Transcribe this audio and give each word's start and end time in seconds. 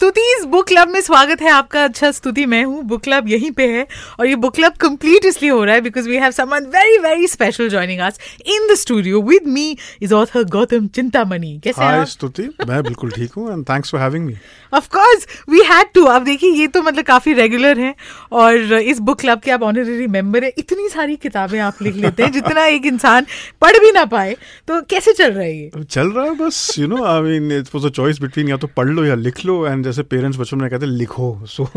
स्तुति 0.00 0.20
इस 0.34 0.44
book 0.48 0.66
club 0.68 0.88
में 0.88 1.00
स्वागत 1.00 1.40
है 1.42 1.50
आपका। 1.50 1.82
अच्छा 1.84 2.10
स्तुति 2.10 2.44
मैं 2.46 2.62
हूँ। 2.64 2.82
बुक 2.88 3.02
क्लब 3.04 3.26
यहीं 3.28 3.50
पे 3.50 3.66
है। 3.68 3.86
और 4.20 4.26
ये 4.26 4.36
बुक 4.36 4.54
क्लब 4.54 4.74
कंप्लीट 4.80 5.24
इसलिए 5.24 5.50
हो 5.50 5.64
रहा 5.64 5.74
है 5.74 5.80
because 5.80 6.08
we 6.08 6.16
have 6.16 6.30
someone 6.30 6.66
very 6.74 6.96
very 6.98 7.26
special 7.28 7.68
joining 7.68 8.00
us 8.00 8.18
in 8.46 8.68
the 8.70 8.76
studio 8.76 9.20
with 9.22 9.46
me 9.46 9.76
is 10.02 10.14
author 10.14 10.44
Gautam 10.50 10.86
Chintamani 10.86 11.60
कैसे 11.64 11.82
हाय 11.82 12.04
स्तुति। 12.06 12.42
मैं 12.68 12.82
बिल्कुल 12.82 13.10
ठीक 13.10 13.32
हूँ 13.36 13.52
and 13.52 13.64
thanks 13.70 13.90
for 13.90 14.00
having 14.00 14.24
me 14.26 14.36
of 14.72 14.88
course 14.88 15.26
we 15.50 15.60
had 15.70 15.92
to 15.94 16.04
अब 16.04 16.24
देखिए 16.24 16.50
ये 16.52 16.66
तो 16.68 16.82
मतलब 16.82 17.04
काफ़ी 17.04 17.32
रेगुलर 17.32 17.78
है। 17.78 17.94
और 18.32 18.72
इस 18.72 18.98
बुक 19.00 19.20
क्लब 19.20 19.40
के 19.40 19.50
आप 19.50 19.62
ऑनररी 19.62 20.06
मेंबर 20.08 20.44
है। 20.44 20.52
इतनी 20.58 20.88
सारी 20.88 21.16
किताबें 21.18 21.58
आप 21.60 21.82
लिख 21.82 21.96
लेते 21.96 22.22
हैं 22.22 22.32
जितना 22.32 22.64
एक 22.66 22.86
इंसान 22.86 23.26
पढ़ 23.62 23.78
भी 23.78 23.92
ना 23.92 24.04
पाए। 24.06 24.36
तो 24.68 24.80
कैसे 24.90 25.12
चल 25.12 25.30
रहा 25.30 25.44
है 25.44 25.56
ये? 25.56 25.84
चल 25.84 26.08
रहा 26.08 26.24
है 26.24 26.34
बस 26.38 26.74
you 26.78 26.86
know 26.86 27.04
I 27.04 27.38
mean 27.38 27.52
it 27.58 27.74
was 27.74 27.86
a 27.86 27.94
choice 27.94 28.20
between 28.22 28.48
या 28.48 28.56
तो 28.56 28.66
पढ़ 28.76 28.88
लो 28.88 29.04
या 29.04 29.14
लिख 29.16 29.44
लो 29.44 29.66
एंड 29.66 29.88
जैसे 29.90 30.02
पेरेंट्स 30.14 30.38
बचपन 30.38 30.58
में 30.60 30.68
कहते 30.70 30.86
हैं 30.86 30.92
लिखो 30.92 31.28
so 31.54 31.68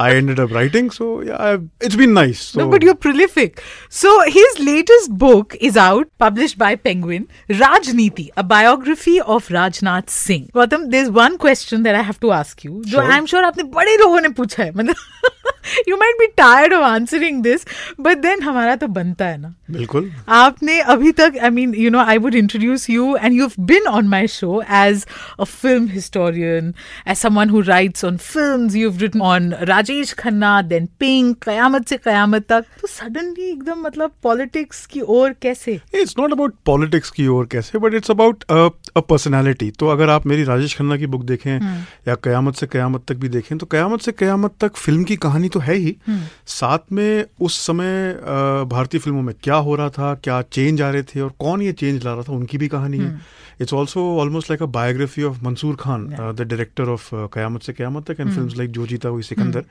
I 0.00 0.14
ended 0.14 0.40
up 0.40 0.52
writing 0.52 0.90
so 0.90 1.08
yeah 1.28 1.52
it's 1.84 1.94
been 2.02 2.12
nice 2.20 2.44
No, 2.60 2.66
but 2.74 2.84
you're 2.86 2.98
prolific. 3.06 3.60
So 4.00 4.12
his 4.36 4.58
latest 4.68 5.12
book 5.24 5.56
is 5.68 5.76
out, 5.84 6.08
published 6.24 6.58
by 6.62 6.70
Penguin, 6.88 7.26
Rajniti, 7.62 8.26
a 8.42 8.44
biography 8.52 9.16
of 9.36 9.48
Rajnath 9.56 10.10
Singh. 10.16 10.46
Gautam, 10.60 10.86
there's 10.94 11.10
one 11.18 11.38
question 11.46 11.86
that 11.88 11.98
I 12.00 12.04
have 12.10 12.20
to 12.26 12.32
ask 12.38 12.64
you, 12.68 12.74
जो 12.94 12.98
Sure. 12.98 13.12
I'm 13.16 13.26
sure 13.34 13.44
आपने 13.46 13.64
बड़े 13.78 13.96
लोगों 14.04 14.20
ने 14.20 14.28
पूछा 14.40 14.62
है 14.62 14.72
मतलब 14.76 15.55
you 15.88 15.96
might 15.98 16.18
be 16.18 16.26
tired 16.36 16.72
of 16.72 16.84
answering 16.86 17.42
this, 17.42 17.64
but 18.00 18.22
then 18.22 18.42
हमारा 18.42 18.76
तो 18.76 18.86
बनता 18.88 19.26
है 19.26 19.38
ना। 19.38 19.54
बिल्कुल। 19.70 20.10
आपने 20.28 20.80
अभी 20.80 21.12
तक 21.12 21.38
I 21.42 21.50
mean 21.50 21.74
you 21.74 21.90
know 21.90 21.98
I 21.98 22.18
would 22.18 22.34
introduce 22.34 22.90
you 22.90 23.16
and 23.16 23.34
you 23.34 23.48
been 23.60 23.86
on 23.86 24.08
my 24.08 24.26
show 24.26 24.62
as 24.70 25.06
a 25.40 25.44
film 25.44 25.86
historian 25.86 26.72
as 27.08 27.16
someone 27.16 27.50
who 27.50 27.60
writes 27.60 28.04
on 28.04 28.16
films 28.16 28.76
you 28.76 28.92
written 28.96 29.20
on 29.20 29.52
Rajesh 29.62 30.12
Khanna 30.12 30.60
then 30.62 30.86
Pink 31.00 31.42
Qayamat 31.44 31.88
Se 31.88 31.96
Qayamat 31.96 32.46
तक 32.48 32.64
तो 32.80 32.88
suddenly 32.88 33.50
एकदम 33.50 33.80
मतलब 33.80 34.12
politics 34.22 34.86
की 34.86 35.00
ओर 35.00 35.34
कैसे? 35.42 35.80
It's 35.94 36.14
not 36.18 36.32
about 36.32 36.54
politics 36.66 37.10
की 37.10 37.26
ओर 37.26 37.46
कैसे 37.46 37.78
but 37.78 37.94
it's 37.94 38.10
about 38.10 38.44
a 38.96 39.00
personality 39.00 39.70
तो 39.70 39.88
अगर 39.88 40.10
आप 40.10 40.26
मेरी 40.26 40.44
राजेश 40.44 40.76
खन्ना 40.78 40.96
की 40.96 41.06
बुक 41.06 41.24
देखें 41.24 41.58
या 42.08 42.14
कयामत 42.14 42.54
से 42.54 42.66
कयामत 42.66 43.04
तक 43.08 43.16
भी 43.16 43.28
देखें 43.28 43.58
तो 43.58 43.66
कयामत 43.66 44.00
से 44.00 44.12
कयामत 44.12 44.54
तक 44.60 44.76
फ़िल्म 44.76 45.04
की 45.04 45.16
कहानी 45.16 45.48
तो 45.56 45.60
है 45.60 45.74
ही। 45.76 45.96
साथ 46.56 46.92
में 46.92 47.24
उस 47.40 47.58
समय 47.66 48.12
भारतीय 48.72 49.00
फ़िल्मों 49.00 49.22
में 49.22 49.34
क्या 49.42 49.56
हो 49.68 49.74
रहा 49.76 49.90
था 49.98 50.14
क्या 50.24 50.42
चेंज 50.42 50.82
आ 50.82 50.90
रहे 50.90 51.02
थे 51.14 51.20
और 51.20 51.32
कौन 51.38 51.62
ये 51.62 51.72
चेंज 51.72 52.04
ला 52.04 52.12
रहा 52.12 52.22
था 52.28 52.32
उनकी 52.32 52.58
भी 52.58 52.68
कहानी 52.68 52.98
है। 52.98 53.10
It's 53.60 53.72
also 53.74 54.02
almost 54.20 54.50
like 54.50 54.62
a 54.62 54.66
biography 54.72 55.22
of 55.22 55.38
Mansoor 55.44 55.76
Khan 55.80 56.06
the 56.36 56.46
director 56.48 56.88
of 56.94 57.08
Qayamat 57.34 57.62
Se 57.62 57.72
Qayamat 57.72 58.10
तक 58.10 58.20
and 58.20 58.30
film 58.30 58.48
like 58.58 58.70
Jo 58.70 58.86
Jeeta 58.86 59.08
हुई 59.08 59.22
Sikandar 59.22 59.64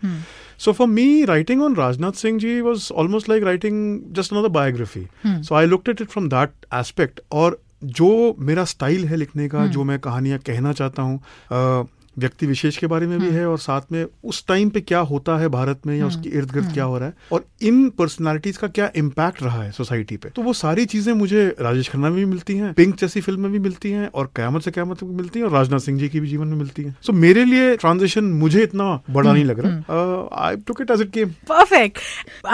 for 0.74 0.88
me, 0.88 1.06
writing 1.30 1.62
on 1.64 1.74
Rajnath 1.76 2.16
Singh 2.16 2.40
ji 2.40 2.52
was 2.62 2.84
almost 3.02 3.30
like 3.32 3.46
writing 3.48 3.80
just 4.20 4.32
another 4.36 4.52
biography. 4.58 5.04
So 5.50 5.56
I 5.56 5.66
looked 5.66 5.92
at 5.94 6.04
it 6.06 6.14
from 6.16 6.30
that 6.30 6.66
aspect. 6.80 7.20
और 7.32 7.60
जो 8.00 8.10
मेरा 8.40 8.64
style 8.74 9.06
है 9.06 9.16
लिखने 9.16 9.48
का 9.50 9.66
जो 9.78 9.84
मैं 9.84 10.00
कहानियाँ 10.00 10.40
कहना 10.46 10.74
चाहता 10.74 11.02
हूँ 11.02 11.18
अ, 11.18 11.86
व्यक्ति 12.20 12.48
विशेष 12.48 12.78
के 12.78 12.88
बारे 12.88 13.08
में 13.08 13.20
भी 13.20 13.30
है 13.30 13.46
और 13.48 13.58
साथ 13.60 13.92
में 13.92 14.06
उस 14.24 14.44
टाइम 14.48 14.70
पे 14.70 14.82
क्या 14.82 15.00
होता 15.00 15.38
है 15.38 15.48
भारत 15.50 15.82
में 15.88 15.98
या 15.98 16.08
उसके 16.08 16.30
इर्द 16.30 16.52
गिर्द 16.52 16.72
क्या 16.74 16.84
हो 16.84 16.98
रहा 16.98 17.08
है 17.08 17.14
और 17.32 17.46
इन 17.62 17.90
पर्सनालिटीज 17.90 18.58
का 18.58 18.68
क्या 18.68 18.92
इम्पैक्ट 18.96 19.44
रहा 19.44 19.64
है 19.64 19.72
सोसाइटी 19.72 20.18
पे? 20.18 20.30
तो 20.30 20.42
वो 20.42 20.54
सारी 20.54 20.86
चीज़ें 20.86 21.14
मुझे 21.14 21.56
राजेश 21.62 21.90
खन्ना 21.90 22.10
में 22.10 22.18
भी 22.18 22.26
मिलती 22.26 22.58
हैं 22.58 22.74
पिंक 22.74 22.96
जैसी 22.98 23.22
फ़िल्म 23.22 23.42
में 23.42 23.52
भी 23.52 23.60
मिलती 23.60 23.92
हैं 23.92 24.08
और 24.08 24.32
कयामत 24.36 24.62
से 24.62 24.72
कयामत 24.72 25.04
भी 25.04 25.16
मिलती 25.16 25.40
हैं 25.40 25.46
और 25.46 25.54
राजनाथ 25.54 25.80
सिंह 25.80 26.00
जी 26.00 26.10
की 26.10 26.20
भी 26.20 26.28
जीवन 26.28 26.48
में 26.48 26.58
मिलती 26.58 26.84
हैं। 26.84 26.96
सो 27.02 27.14
so, 27.14 27.20
मेरे 27.20 27.46
लिए 27.46 27.76
ट्रांजिशन 27.78 28.24
मुझे 28.24 28.64
इतना 28.64 29.02
बड़ा 29.10 29.34
नहीं 29.34 29.46
लग 29.46 29.60
रहा। 29.60 30.30
I 30.46 30.56
took 30.56 30.82
it 30.82 30.92
as 30.92 31.02
it 31.02 31.12
came. 31.12 31.34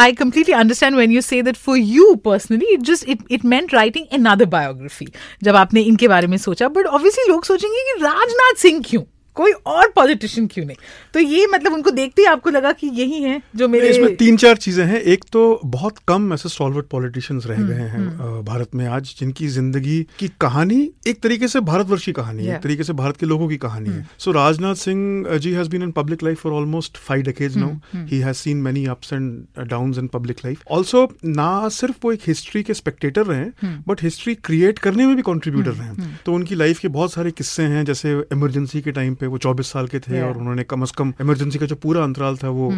I 0.02 0.12
completely 0.14 0.54
understand 0.54 0.96
when 0.96 1.12
you 1.12 1.22
say 1.22 1.42
that 1.42 1.58
for 1.58 1.78
you 1.78 2.08
personally, 2.28 2.70
it 2.76 2.84
just 2.90 3.08
it, 3.08 3.24
it 3.30 3.44
meant 3.44 3.74
writing 3.78 4.06
another 4.20 4.48
biography. 4.54 5.08
जब 5.44 5.56
आपने 5.56 5.82
इनके 5.82 6.08
बारे 6.08 6.28
में 6.28 6.38
सोचा। 6.38 6.68
बट 6.68 6.86
ऑब्वियसली 6.86 7.32
लोग 7.32 7.44
सोचेंगे 7.46 7.84
कि 7.88 8.04
राजनाथ 8.04 8.62
सिंह 8.62 8.82
क्यों? 8.86 9.04
कोई 9.36 9.52
और 9.52 9.92
पॉलिटिशियन 9.96 10.48
क्यों 10.48 10.66
नहीं? 10.66 10.78
तो 11.14 11.20
ये 11.20 11.46
मतलब 11.48 11.74
उनको 11.74 11.92
देखते 11.92 12.22
ही 12.22 12.28
आपको 12.28 12.50
लगा 12.50 12.72
कि 12.72 12.88
यही 12.94 13.22
है 13.24 13.42
जो 13.56 13.68
मेरे 13.68 13.90
इसमें 13.90 14.16
तीन 14.18 14.38
चार 14.38 14.58
चीज़ें 14.58 14.86
हैं। 14.86 15.02
एक 15.04 15.24
तो 15.32 15.60
बहुत 15.66 15.98
कम 16.08 16.34
ऐसे 16.34 16.50
सॉल्वर्ड 16.50 16.86
पॉलिटिशियंस 16.88 17.46
रह 17.48 17.62
गए 17.64 17.88
हैं 17.90 18.44
भारत 18.46 18.76
में 18.76 18.86
आज 18.88 19.14
जिनकी 19.20 19.48
ज़िंदगी 19.50 20.02
की 20.20 20.28
कहानी 20.42 20.80
एक 21.08 21.22
तरीके 21.24 21.48
से 21.48 21.60
भारतवर्षी 21.62 22.12
कहानी 22.12 22.46
है 22.46 22.56
एक 22.56 22.62
तरीके 22.62 22.84
से 22.84 22.94
भारत 22.94 23.18
के 23.18 23.26
लोगों 23.26 23.48
की 23.50 23.58
कहानी 23.58 23.90
है। 23.90 24.08
So 24.20 24.32
Rajnath 24.32 24.76
Singh 24.78 25.38
ji 25.38 25.52
has 25.54 25.70
been 25.70 25.84
in 25.84 25.92
public 25.92 26.24
life 26.24 26.42
for 26.42 26.54
almost 26.54 26.98
five 27.00 27.22
decades 27.24 27.58
now 27.58 28.06
he 28.06 28.20
has 28.20 28.38
seen 28.38 28.58
many 28.62 28.86
ups 28.88 29.14
and 29.14 29.68
down 29.70 29.94
in 30.00 30.08
public 30.08 30.46
life 30.46 30.64
also 30.72 31.08
ना 31.26 31.48
सिर्फ़ 31.72 31.98
वो 32.04 32.12
एक 32.12 32.22
हिस्ट्री 32.28 32.64
के 32.64 32.74
स्पेक्टेटर 32.74 33.26
रहे 33.26 33.46
बट 33.88 34.04
हिस्ट्री 34.04 34.36
क्रिएट 34.46 34.80
करने 34.80 35.06
में 35.06 35.16
भी 35.16 35.22
कॉन्ट्रीब्यूटर 35.22 35.72
रहे 35.72 36.10
तो 36.26 36.34
उनकी 36.34 36.56
लाइफ 36.56 36.80
के 36.80 36.88
बहुत 36.90 37.14
सारे 37.14 37.32
किस्से 37.32 37.64
हैं 37.74 37.84
जैसे 37.86 38.12
इमरजेंसी 38.32 38.82
के 38.82 38.92
टाइम 38.92 39.16
पे 39.16 39.28
वो 39.32 39.38
24 39.46 39.72
साल 39.74 39.88
के 39.88 40.00
थे 40.00 40.12
Yeah. 40.12 40.28
और 40.28 40.38
उन्होंने 40.38 40.64
कम 40.64 40.82
अज 40.82 40.92
कम 40.98 41.14
इमरजेंसी 41.22 41.60
का 41.60 41.66
जो 41.66 41.76
पूरा 41.84 42.04
अंतराल 42.04 42.38
था 42.38 42.50
वो 42.58 42.70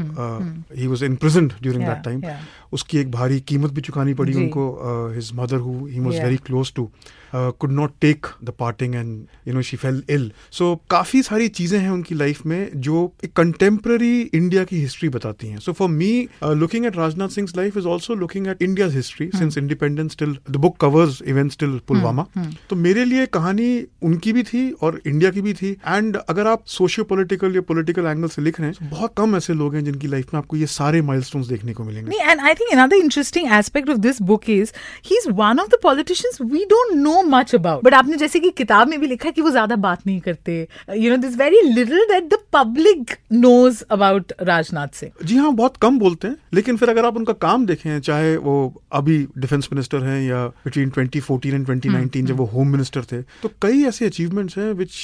he 0.78 0.88
was 0.88 1.04
in 1.06 1.16
present 1.24 1.54
during 1.62 1.84
that 1.84 2.04
time 2.06 2.22
उसकी 2.74 2.98
एक 3.00 3.12
भारी 3.12 3.40
कीमत 3.48 3.72
भी 3.74 3.82
चुकानी 3.82 4.14
पड़ी। 4.14 4.34
उनको 4.34 4.64
his 5.16 5.32
mother 5.36 5.58
who 5.68 5.74
he 5.88 6.00
was 6.00 6.22
very 6.24 6.38
close 6.46 6.74
to 6.76 6.90
could 7.36 7.72
not 7.72 7.92
take 8.02 8.28
the 8.44 8.50
parting 8.60 8.96
and 8.96 9.26
you 9.48 9.54
know 9.54 9.62
she 9.62 9.78
fell 9.78 10.02
ill 10.10 10.32
so 10.52 10.76
काफ़ी 10.90 11.22
सारी 11.24 11.48
चीज़ें 11.50 11.78
हैं 11.80 11.90
उनकी 11.90 12.16
लाइफ 12.16 12.46
में 12.46 12.70
जो 12.76 13.12
एक 13.24 13.34
कंटेम्प्ररी 13.36 14.22
इंडिया 14.22 14.64
की 14.64 14.78
हिस्ट्री 14.78 15.10
बताती 15.10 15.48
हैं. 15.48 15.60
So 15.60 15.74
for 15.74 15.90
me 15.90 16.12
looking 16.44 16.86
at 16.86 16.98
Rajnath 16.98 17.30
Singh 17.30 17.48
life 17.58 17.78
is 17.78 17.88
also 17.88 18.16
looking 18.16 18.48
at 18.48 18.62
India 18.62 18.88
history 18.92 19.30
since 19.36 19.58
independence 19.58 20.18
till 20.20 20.38
the 20.50 20.56
book 20.58 20.78
covers 20.82 21.22
events 21.28 21.58
till 21.60 21.80
Pulwama 21.88 22.26
तो 22.70 22.76
मेरे 22.76 23.06
लिए 23.06 23.26
कहानी 23.34 23.70
उनकी 24.04 24.34
भी 24.34 24.44
थी 24.44 24.70
और 24.72 25.02
इंडिया 25.06 25.32
की 25.32 25.42
भी 25.42 25.54
थी. 25.54 25.72
एंड 25.72 26.18
अगर 26.18 26.48
आप 26.48 26.66
सोशियो 26.68 27.06
पोलिटिकल 27.06 27.56
या 27.56 27.62
पोलिटिकल 27.68 28.06
एंगल 28.06 28.28
से 28.28 28.42
लिख 28.42 28.60
रहे 28.60 28.70
हैं 28.70 28.78
तो 28.80 28.96
बहुत 28.96 29.14
कम 29.18 29.36
ऐसे 29.36 29.54
लोग 29.54 29.76
हैं 29.76 29.84
जिनकी 29.84 30.08
लाइफ 30.08 30.34
में 30.34 30.38
आपको 30.40 30.58
ये 30.58 30.68
सारे 30.68 31.02
माइलस्टोन्स 31.02 31.48
देखने 31.48 31.74
को 31.74 31.84
मिलेंगे. 31.84 32.18
And 32.34 32.42
I 32.42 32.54
think 32.60 32.74
another 32.74 33.00
interesting 33.04 33.50
aspect 33.60 33.90
of 33.90 34.02
this 34.04 34.20
book 34.32 34.50
is 34.50 34.74
he's 35.10 35.28
one 35.40 35.62
of 35.64 35.70
the 35.74 35.80
politicians 35.86 36.40
we 36.54 36.66
don't 36.74 37.02
know 37.04 37.23
much 37.30 37.54
about. 37.54 37.84
But 37.84 37.94
आपने 37.94 38.18
जैसे 38.18 38.40
कि 38.40 38.50
किताब 38.58 38.88
में 38.88 39.00
भी 39.00 39.08
लिखा 39.08 39.28
है 39.28 39.32
कि 39.32 39.42
वो 39.42 39.52
ज़्यादा 39.52 39.76
बात 39.86 40.06
नहीं 40.08 40.20
करते. 40.20 40.56
You 40.90 41.12
know, 41.12 41.18
there's 41.18 41.36
very 41.36 41.62
little 41.70 42.06
that 42.12 42.30
the 42.30 42.40
public 42.52 43.16
knows 43.34 43.84
about 43.98 44.34
Rajnath 44.50 44.96
Singh. 44.96 45.14
जी 45.24 45.38
हाँ 45.38 45.52
बहुत 45.56 45.78
कम 45.82 46.00
बोलते 46.00 46.28
हैं 46.28 46.36
लेकिन 46.54 46.78
फिर 46.78 46.90
अगर 46.90 47.06
आप 47.06 47.18
उनका 47.18 47.34
काम 47.48 47.66
देखें 47.66 48.00
चाहे 48.02 48.36
वो 48.38 48.56
अभी 48.94 49.18
डिफेंस 49.38 49.70
मिनिस्टर 49.74 50.04
हैं 50.04 50.22
या 50.22 50.46
बिटवीन 50.66 50.90
2014 50.92 51.54
एंड 51.54 51.66
2019 51.68 52.26
जब 52.28 52.38
वो 52.38 52.46
होम 52.54 52.72
मिनिस्टर 52.72 53.04
थे 53.12 53.22
तो 53.42 53.52
कई 53.62 53.84
ऐसे 53.88 54.06
अचीवमेंट्स 54.06 54.58
हैं 54.58 54.72
which 54.82 54.96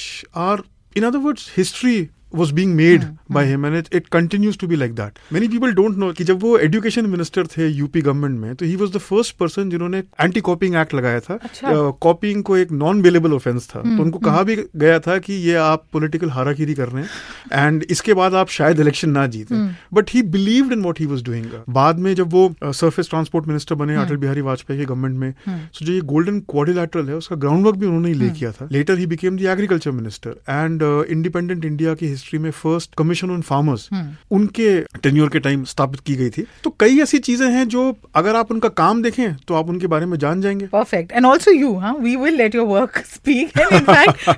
are 0.48 0.64
in 0.96 1.04
other 1.04 1.20
words 1.20 1.52
history 1.58 1.98
was 2.32 2.52
being 2.52 2.76
made 2.76 3.06
by 3.30 3.44
him 3.46 3.66
and 3.66 3.76
it, 3.76 3.88
it 3.92 4.10
continues 4.10 4.58
to 4.58 4.68
be 4.68 4.78
like 4.78 4.96
that. 4.96 5.20
Many 5.32 5.48
people 5.50 5.72
don't 5.74 5.98
know 6.02 6.12
कि 6.14 6.24
जब 6.24 6.42
वो 6.42 6.58
एजुकेशन 6.60 7.06
मिनिस्टर 7.10 7.48
थे 7.48 7.68
यूपी 7.68 8.02
गवर्नमेंट 8.02 8.40
में 8.40 8.56
तो 8.56 8.66
he 8.66 8.76
was 8.76 8.92
the 8.92 8.98
first 9.00 9.36
person 9.38 9.70
जिन्होंने 9.70 9.98
anti 10.22 10.42
copying 10.42 10.76
act 10.76 10.94
लगाया 10.94 11.20
था। 11.20 11.40
अच्छा। 11.44 11.90
कॉपिंग 12.02 12.44
को 12.44 12.58
एक 12.58 12.72
नॉन 12.72 13.02
बेलेबल 13.02 13.34
ऑफेंस 13.34 13.70
था 13.70 13.82
तो 13.82 14.02
उनको 14.04 14.20
कहा 14.20 14.44
भी 14.44 14.56
गया 14.76 15.00
था 15.00 15.18
कि 15.20 15.34
ये 15.48 15.56
आप 15.64 15.86
पॉलिटिकल 15.94 16.30
हाराकीरी 16.30 16.74
कर 16.74 16.90
रहे 16.90 17.04
हैं 17.04 17.66
एंड 17.66 17.86
इसके 17.90 18.14
बाद 18.14 18.36
आप 18.36 18.50
शायद 18.50 18.80
इलेक्शन 18.80 19.10
ना 19.10 19.26
जीते। 19.28 19.56
But 19.94 20.12
he 20.14 20.22
believed 20.36 20.74
in 20.74 20.82
what 20.82 21.00
he 21.00 21.06
was 21.06 21.24
doing 21.24 21.46
बाद 21.80 22.00
में 22.00 22.14
जब 22.16 22.34
वो 22.34 22.54
सरफेस 22.64 23.10
ट्रांसपोर्ट 23.10 23.48
मिनिस्टर 23.48 23.76
बने 23.76 23.96
अटल 24.04 24.18
बिहारी 24.18 24.42
वाजपेयी 24.42 24.80
के 24.80 24.86
गवर्नमेंट 24.86 25.18
में 25.18 25.70
सो 25.74 25.86
जो 25.86 25.94
ये 25.94 26.02
गोल्डन 26.14 26.40
क्वाड्रिलैटरल 26.52 27.10
है 27.10 27.16
उसका 27.16 27.36
ग्राउंड 27.38 27.66
वर्क 27.66 27.76
भी 27.78 27.86
उन्होंने 27.86 28.08
ही 28.08 28.14
ले 28.16 28.30
किया 28.40 28.52
था। 28.52 28.68
Later 28.72 28.98
he 28.98 29.06
became 29.08 29.38
the 29.38 29.46
agriculture 29.56 29.92
minister 29.92 30.36
and 30.50 30.84
independent 31.10 31.66
India 31.66 31.94
की 31.94 32.08
हिस्ट्री 32.20 32.40
में 32.40 32.50
फ़र्स्ट 32.54 32.96
कमीशन 32.98 33.32
ऑन 33.32 33.42
फार्मर्स 33.42 33.90
उनके 34.32 34.70
टेन्योर 35.04 35.30
के 35.30 35.40
टाइम 35.40 35.64
स्थापित 35.66 36.00
की 36.06 36.16
गई 36.16 36.30
थी। 36.30 36.46
तो 36.64 36.70
कई 36.80 37.00
ऐसी 37.02 37.20
चीज़ें 37.20 37.48
हैं 37.50 37.68
जो 37.68 37.84
अगर 38.16 38.36
आप 38.36 38.52
उनका 38.52 38.70
काम 38.78 39.02
देखें 39.04 39.36
तो 39.48 39.56
आप 39.56 39.70
उनके 39.70 39.88
बारे 39.88 40.06
में 40.06 40.18
जान 40.20 40.42
जाएँगे। 40.42 40.66
Perfect 40.68 41.12
and 41.12 41.26
also 41.26 41.52
you 41.52 41.70
we 42.00 42.16
will 42.16 42.36
let 42.38 42.56
your 42.56 42.68
work 42.68 42.98
speak 43.08 43.58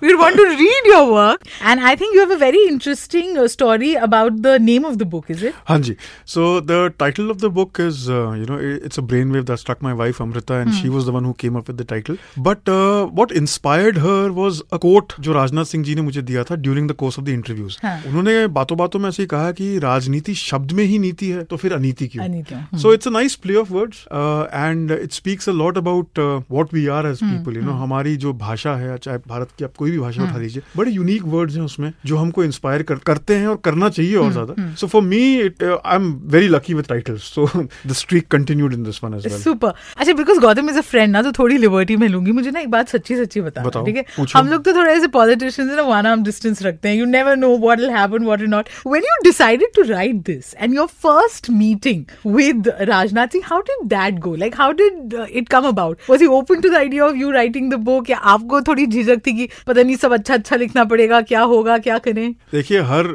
we 0.04 0.14
want 0.14 0.38
to 0.38 0.44
read 0.44 0.88
your 0.88 1.08
work 1.10 1.48
and 1.64 1.80
I 1.80 1.96
think 1.96 2.16
you 2.16 2.26
have 2.26 2.34
very 2.40 2.64
interesting 2.68 3.38
story 3.52 3.94
about 4.08 4.34
the 4.42 4.58
name 4.62 4.86
of 4.86 4.96
the 4.96 5.08
book 5.12 5.32
is 5.32 5.46
it 5.46 5.54
हाँ 5.66 5.80
जी। 5.80 5.96
So 6.28 6.60
the 6.62 6.92
title 7.00 7.30
of 7.30 7.38
the 7.38 7.52
book 7.60 7.80
is 7.80 8.10
you 8.12 8.46
know 8.50 8.60
it's 8.76 9.00
a 9.00 9.02
brain 9.04 9.32
wave 9.32 9.44
that 9.44 9.58
struck 9.58 9.84
wife 9.84 10.22
Amrita 10.22 10.60
and 10.62 10.72
she 10.74 10.90
was 10.90 11.06
the 11.06 11.10
one 11.10 11.32
came 11.40 11.58
up 11.58 11.70
with 11.70 11.82
the 11.82 11.86
title 11.90 12.18
but 12.40 12.70
what 12.70 13.32
inspired 13.32 13.98
her 14.00 14.30
was 14.32 14.62
a 14.74 14.78
quote 14.78 15.14
जो 15.20 15.34
राजनाथ 15.34 15.66
सिंह 15.66 15.84
जी 15.84 15.96
ने 15.96 16.02
मुझे 16.02 16.22
दिया 16.22 16.44
था 16.44 16.56
during 16.56 16.90
the 16.90 16.94
course 16.94 17.20
of 17.20 17.26
the 17.26 17.30
interview 17.30 17.70
interviews. 17.72 17.84
हाँ. 17.84 18.08
उन्होंने 18.08 18.48
बातों 18.48 18.78
बातों 18.78 19.00
में 19.00 19.10
ऐसे 19.10 19.24
ही 19.24 19.28
कहा 19.28 19.52
कि 19.52 19.80
राजनीति 19.80 20.34
शब्द 20.34 20.72
में 20.72 20.84
ही 20.84 21.00
नीति 21.00 21.30
है 21.30 21.44
तो 21.44 21.58
फिर 21.58 21.74
अनीति 21.74 22.08
क्यों? 22.08 22.78
So 22.78 22.94
it's 22.94 23.02
So 23.02 23.02
it's 23.02 23.10
a 23.10 23.14
nice 23.14 23.36
play 23.36 23.56
of 23.56 23.70
words, 23.72 24.00
uh, 24.12 24.46
and 24.54 24.92
it 24.92 25.14
speaks 25.14 25.48
a 25.48 25.54
lot 25.54 25.78
about 25.78 26.20
uh, 26.20 26.42
what 26.48 26.74
we 26.74 26.82
are 26.88 27.04
as 27.06 27.22
people. 27.22 27.56
You 27.56 27.62
know, 27.62 27.76
हमारी 27.76 28.16
जो 28.18 28.34
भाषा 28.34 28.76
है 28.76 28.98
चाहे 28.98 29.18
भारत 29.28 29.50
की 29.58 29.66
आप 29.66 29.74
कोई 29.78 29.92
भी 29.92 30.00
भाषा 30.00 30.24
उठा 30.24 30.38
लीजिए 30.38 30.64
बड़े 30.78 30.92
यूनिक 30.92 31.24
वर्ड्स 31.26 31.56
हैं 31.56 31.64
उसमें 31.64 31.92
जो 32.06 32.18
हमको 32.18 32.44
इंस्पायर 32.44 32.84
कर, 32.84 32.96
करते 32.96 33.36
हैं 33.36 33.48
और 33.48 33.56
करना 33.66 33.90
चाहिए 33.90 34.16
और 34.16 34.32
ज़्यादा। 34.32 34.74
So 34.76 34.88
for 34.88 35.02
me 35.04 35.22
it 35.40 35.64
I 35.64 35.96
am 35.96 36.12
very 36.36 36.48
lucky 36.48 36.74
with 36.74 36.86
titles 36.90 37.24
so 37.34 37.48
the 37.88 37.94
streak 37.94 38.28
continued 38.28 38.74
in 38.74 38.84
this 38.84 39.04
one 39.04 39.14
as 39.14 39.28
well 39.28 39.42
super 39.42 39.74
अच्छा 39.98 40.14
because 40.14 40.40
Gautam 40.40 40.70
is 40.70 40.78
a 40.78 40.82
friend 40.82 41.12
ना 41.14 41.22
तो 41.22 41.32
थोड़ी 41.40 41.58
लिबर्टी 41.58 41.96
में 41.96 42.08
लूँगी। 42.08 42.32
मुझे 42.32 42.52
ना 42.52 42.60
एक 42.60 42.70
बात 42.70 42.90
सच्ची 42.90 43.18
सच्ची 43.18 43.42
बता 43.42 43.84
ठीक 43.86 43.96
है? 43.96 44.06
हम 44.36 44.48
लोग 44.48 44.64
तो 44.64 44.74
थोड़ा 44.74 44.92
ऐसे 44.92 45.08
पॉलिटिशियंस 45.08 45.72
ना 45.76 45.82
वन 45.82 46.06
आर्म 46.06 46.24
डिस्टेंस 46.24 46.62
रखते 46.64 46.90
हैं। 46.90 46.96
You 46.96 47.06
never 47.06 47.36
know 47.36 47.56
what 47.62 47.80
will 47.80 47.90
happen 47.90 48.26
what 48.26 48.40
will 48.40 48.50
not 48.50 48.70
when 48.88 49.04
you 49.04 49.20
decided 49.24 49.76
to 49.76 49.84
write 49.92 50.16
this 50.26 50.54
and 50.60 50.76
your 50.76 50.88
first 51.04 51.50
meeting 51.52 52.04
with 52.36 52.72
Rajnath 52.82 53.28
Singh 53.32 53.44
how 53.48 53.62
did 53.70 53.88
that 53.90 54.20
go 54.20 54.36
like 54.36 54.56
how 54.58 54.72
did 54.82 55.16
it 55.32 55.50
come 55.50 55.68
about 55.68 56.10
was 56.10 56.22
he 56.22 56.28
open 56.40 56.62
to 56.62 56.70
the 56.70 56.76
idea 56.76 57.06
of 57.06 57.16
you 57.16 57.32
writing 57.32 57.72
the 57.72 57.80
book 57.90 58.10
या 58.10 58.18
आपको 58.34 58.62
थोड़ी 58.62 58.86
झिझक 58.88 59.26
थी 59.28 59.38
कि 59.38 59.50
पता 59.68 59.82
नहीं 59.82 59.96
सब 59.98 60.14
अच्छा 60.14 60.34
अच्छा 60.34 60.56
लिखना 60.56 60.84
पड़ेगा 60.86 61.22
क्या 61.24 61.42
होगा 61.52 61.78
क्या 61.80 61.98
करें? 62.00 62.32
देखिए 62.52 62.82
हर 62.84 63.08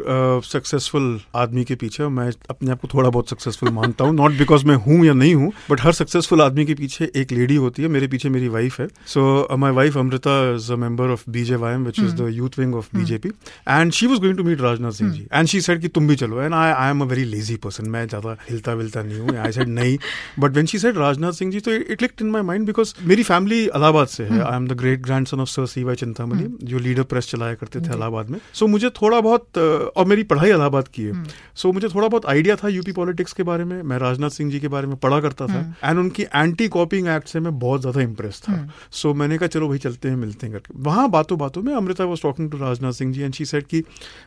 सक्सेसफुल 0.44 1.20
आदमी 1.36 1.64
के 1.64 1.74
पीछे 1.74 2.08
मैं 2.08 2.30
अपने 2.50 2.70
आप 2.70 2.80
को 2.80 2.88
थोड़ा 2.94 3.08
बहुत 3.08 3.30
सक्सेसफुल 3.30 3.70
मानता 3.72 4.04
हूँ 4.04 4.14
नॉट 4.14 4.32
बिकॉज़ 4.38 4.64
मैं 4.66 4.76
हूँ 4.86 5.04
या 5.06 5.12
नहीं 5.14 5.34
हूँ 5.34 5.52
बट 5.70 5.80
हर 5.80 5.92
सक्सेसफुल 5.92 6.42
आदमी 6.42 6.64
के 6.66 6.74
पीछे 6.74 7.10
एक 7.16 7.32
लेडी 7.32 7.56
होती 7.56 7.82
है 7.82 7.88
मेरे 7.88 8.08
पीछे 8.08 8.28
मेरी 8.28 8.48
वाइफ 8.48 8.80
है। 8.80 8.88
So 9.06 9.56
my 9.56 9.72
wife 9.72 9.96
Amrita 9.98 10.34
is 10.54 10.72
a 10.72 10.76
member 10.76 11.10
of 11.12 11.24
B J 11.30 11.56
Y 11.56 11.74
M 11.74 11.84
which 11.84 12.00
is 12.00 12.14
the 12.16 12.28
youth 12.32 12.58
wing 12.58 12.74
of 12.74 12.88
BJP 12.96 13.28
and 13.68 13.92
she 13.92 14.06
was 14.06 14.20
going 14.20 14.35
to 14.36 14.44
meet 14.44 14.60
Rajnath 14.60 14.90
Singh 14.92 15.10
ji 15.12 15.26
and 15.32 15.48
she 15.48 15.60
said 15.60 15.80
कि 15.80 15.88
तुम 15.90 16.08
भी 16.08 16.16
चलो 16.16 16.40
and 16.42 16.54
I 16.54 16.70
I 16.72 16.90
am 16.90 17.00
a 17.00 17.04
very 17.06 17.24
lazy 17.26 17.56
person 17.58 17.88
मैं 17.90 18.06
ज़्यादा 18.08 18.36
हिलता 18.48 18.72
विलता 18.74 19.02
नहीं 19.02 19.18
हूँ 19.18 19.36
आई 19.38 19.52
सेड 19.52 19.68
नहीं 19.70 19.96
but 20.38 20.56
when 20.56 20.66
she 20.66 20.78
said 20.78 20.98
Rajnath 20.98 21.32
Singh 21.32 21.52
ji 21.52 21.60
तो 21.60 21.72
it 21.74 22.02
clicked 22.02 22.22
in 22.22 22.30
my 22.30 22.42
mind 22.44 22.66
because 22.66 22.94
मेरी 23.04 23.22
फैमिली 23.24 23.62
इलाहाबाद 23.64 24.08
से 24.08 24.24
है 24.24 24.40
I 24.40 24.56
am 24.56 24.66
the 24.68 24.76
great 24.78 25.00
grand 25.02 25.26
son 25.26 25.40
of 25.40 25.48
sir 25.48 25.66
C 25.66 25.84
Y 25.84 25.96
Chintamani 25.96 26.46
जो 26.64 26.78
लीडर 26.78 27.02
प्रेस 27.06 27.30
चलाया 27.30 27.54
करते 27.56 27.80
थे 27.80 27.94
इलाहाबाद 27.94 28.30
में 28.30 28.38
सो 28.54 28.66
मुझे 28.68 28.90
थोड़ा 28.92 29.20
बहुत 29.20 29.58
और 29.58 30.06
मेरी 30.06 30.22
पढ़ाई 30.26 30.50
इलाहाबाद 30.50 30.88
की 30.88 31.02
है 31.02 31.24
सो 31.54 31.72
मुझे 31.72 31.88
थोड़ा 31.88 32.08
बहुत 32.08 32.26
आइडिया 32.28 32.56
था 32.56 32.68
यूपी 32.70 32.92
पॉलिटिक्स 32.92 33.32
के 33.32 33.42
बारे 33.44 33.64
में 33.64 33.82
मैं 33.84 33.98
राजनाथ 33.98 34.30
सिंह 34.32 34.50
जी 34.50 34.60
के 34.60 34.68
बारे 34.68 34.86
में 34.86 34.96
पढ़ा 34.98 35.20
करता 35.20 35.46
था 35.46 35.60
एंड 35.84 35.98
उनकी 35.98 36.22
एंटी 36.34 36.68
कॉपिंग 36.70 37.08
एक्ट 37.08 37.28
से 37.28 37.40
मैं 37.40 37.58
बहुत 37.58 37.80
ज़्यादा 37.80 38.00
इंप्रेस 38.00 38.40
था 38.40 38.58
सो 38.92 39.14
मैंने 39.14 39.38
कहा 39.38 39.48
चलो 39.48 39.68
भाई 39.68 39.78
चलते 39.78 40.08
हैं 40.08 40.16
मिलते 40.16 40.46
हैं 40.46 40.54
करके 40.54 40.82
वहाँ 40.82 41.08
बातों 41.10 41.38
बातों 41.38 41.62
में 41.62 41.72
Amrita 41.74 42.04
was 42.04 42.22
talking 42.22 42.50
to 42.50 42.58
Rajnath 42.58 42.92
Singh 42.92 43.12
ji 43.12 43.22
and 43.22 43.34
she 43.34 43.44
said 43.44 43.66
कि 43.66 43.82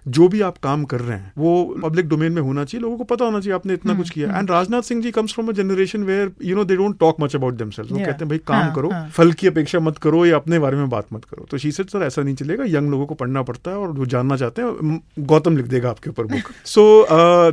जो 0.08 0.28
भी 0.28 0.42
आप 0.42 0.58
काम 0.58 0.84
कर 0.86 1.00
रहे 1.00 1.18
हैं 1.18 1.32
वो 1.38 1.52
पब्लिक 1.84 2.08
डोमेन 2.10 2.32
में 2.32 2.42
होना 2.42 2.64
चाहिए 2.64 2.82
लोगों 2.82 2.98
को 2.98 3.04
पता 3.04 3.26
होना 3.26 3.40
चाहिए 3.40 3.56
आपने 3.56 3.74
इतना 3.74 3.94
कुछ 3.94 4.10
किया 4.10 4.38
and 4.38 4.52
Rajnath 4.52 4.82
Singh 4.82 5.02
ji 5.02 5.12
comes 5.12 5.34
from 5.34 5.48
a 5.48 5.52
generation 5.52 6.04
where 6.04 6.32
you 6.44 6.56
know 6.56 6.64
they 6.64 6.76
don't 6.76 7.00
talk 7.00 7.22
much 7.22 7.36
about 7.36 7.54
themselves 7.54 7.92
वो 7.92 8.00
कहते 8.00 8.12
हैं 8.12 8.30
भाई 8.30 8.38
काम 8.38 8.62
हाँ, 8.62 8.74
करो 8.76 8.90
हाँ. 8.90 9.10
फल 9.10 9.32
की 9.34 9.48
अपेक्षा 9.48 9.80
मत 9.80 9.98
करो 9.98 10.26
या 10.26 10.36
अपने 10.36 10.60
बारे 10.60 10.78
में 10.78 10.90
बात 10.90 11.06
मत 11.14 11.26
करो। 11.26 11.46
तो 11.52 11.58
शी 11.58 11.72
सेड 11.72 11.90
सर 11.90 12.04
ऐसा 12.04 12.22
नहीं 12.22 12.36
चलेगा 12.36 12.64
यंग 12.68 12.90
लोगों 12.92 13.06
को 13.06 13.16
पढ़ना 13.16 13.42
पड़ता 13.42 13.72
है 13.72 13.78
और 13.78 13.94
जो 13.94 14.06
जानना 14.06 14.38
चाहते 14.38 14.62
हैं 14.62 15.02
गौतम 15.20 15.58
लिख 15.58 15.66
देगा 15.66 15.90
आपके 15.90 16.10
ऊपर 16.10 16.26
book 16.26 16.52
so 16.66 16.86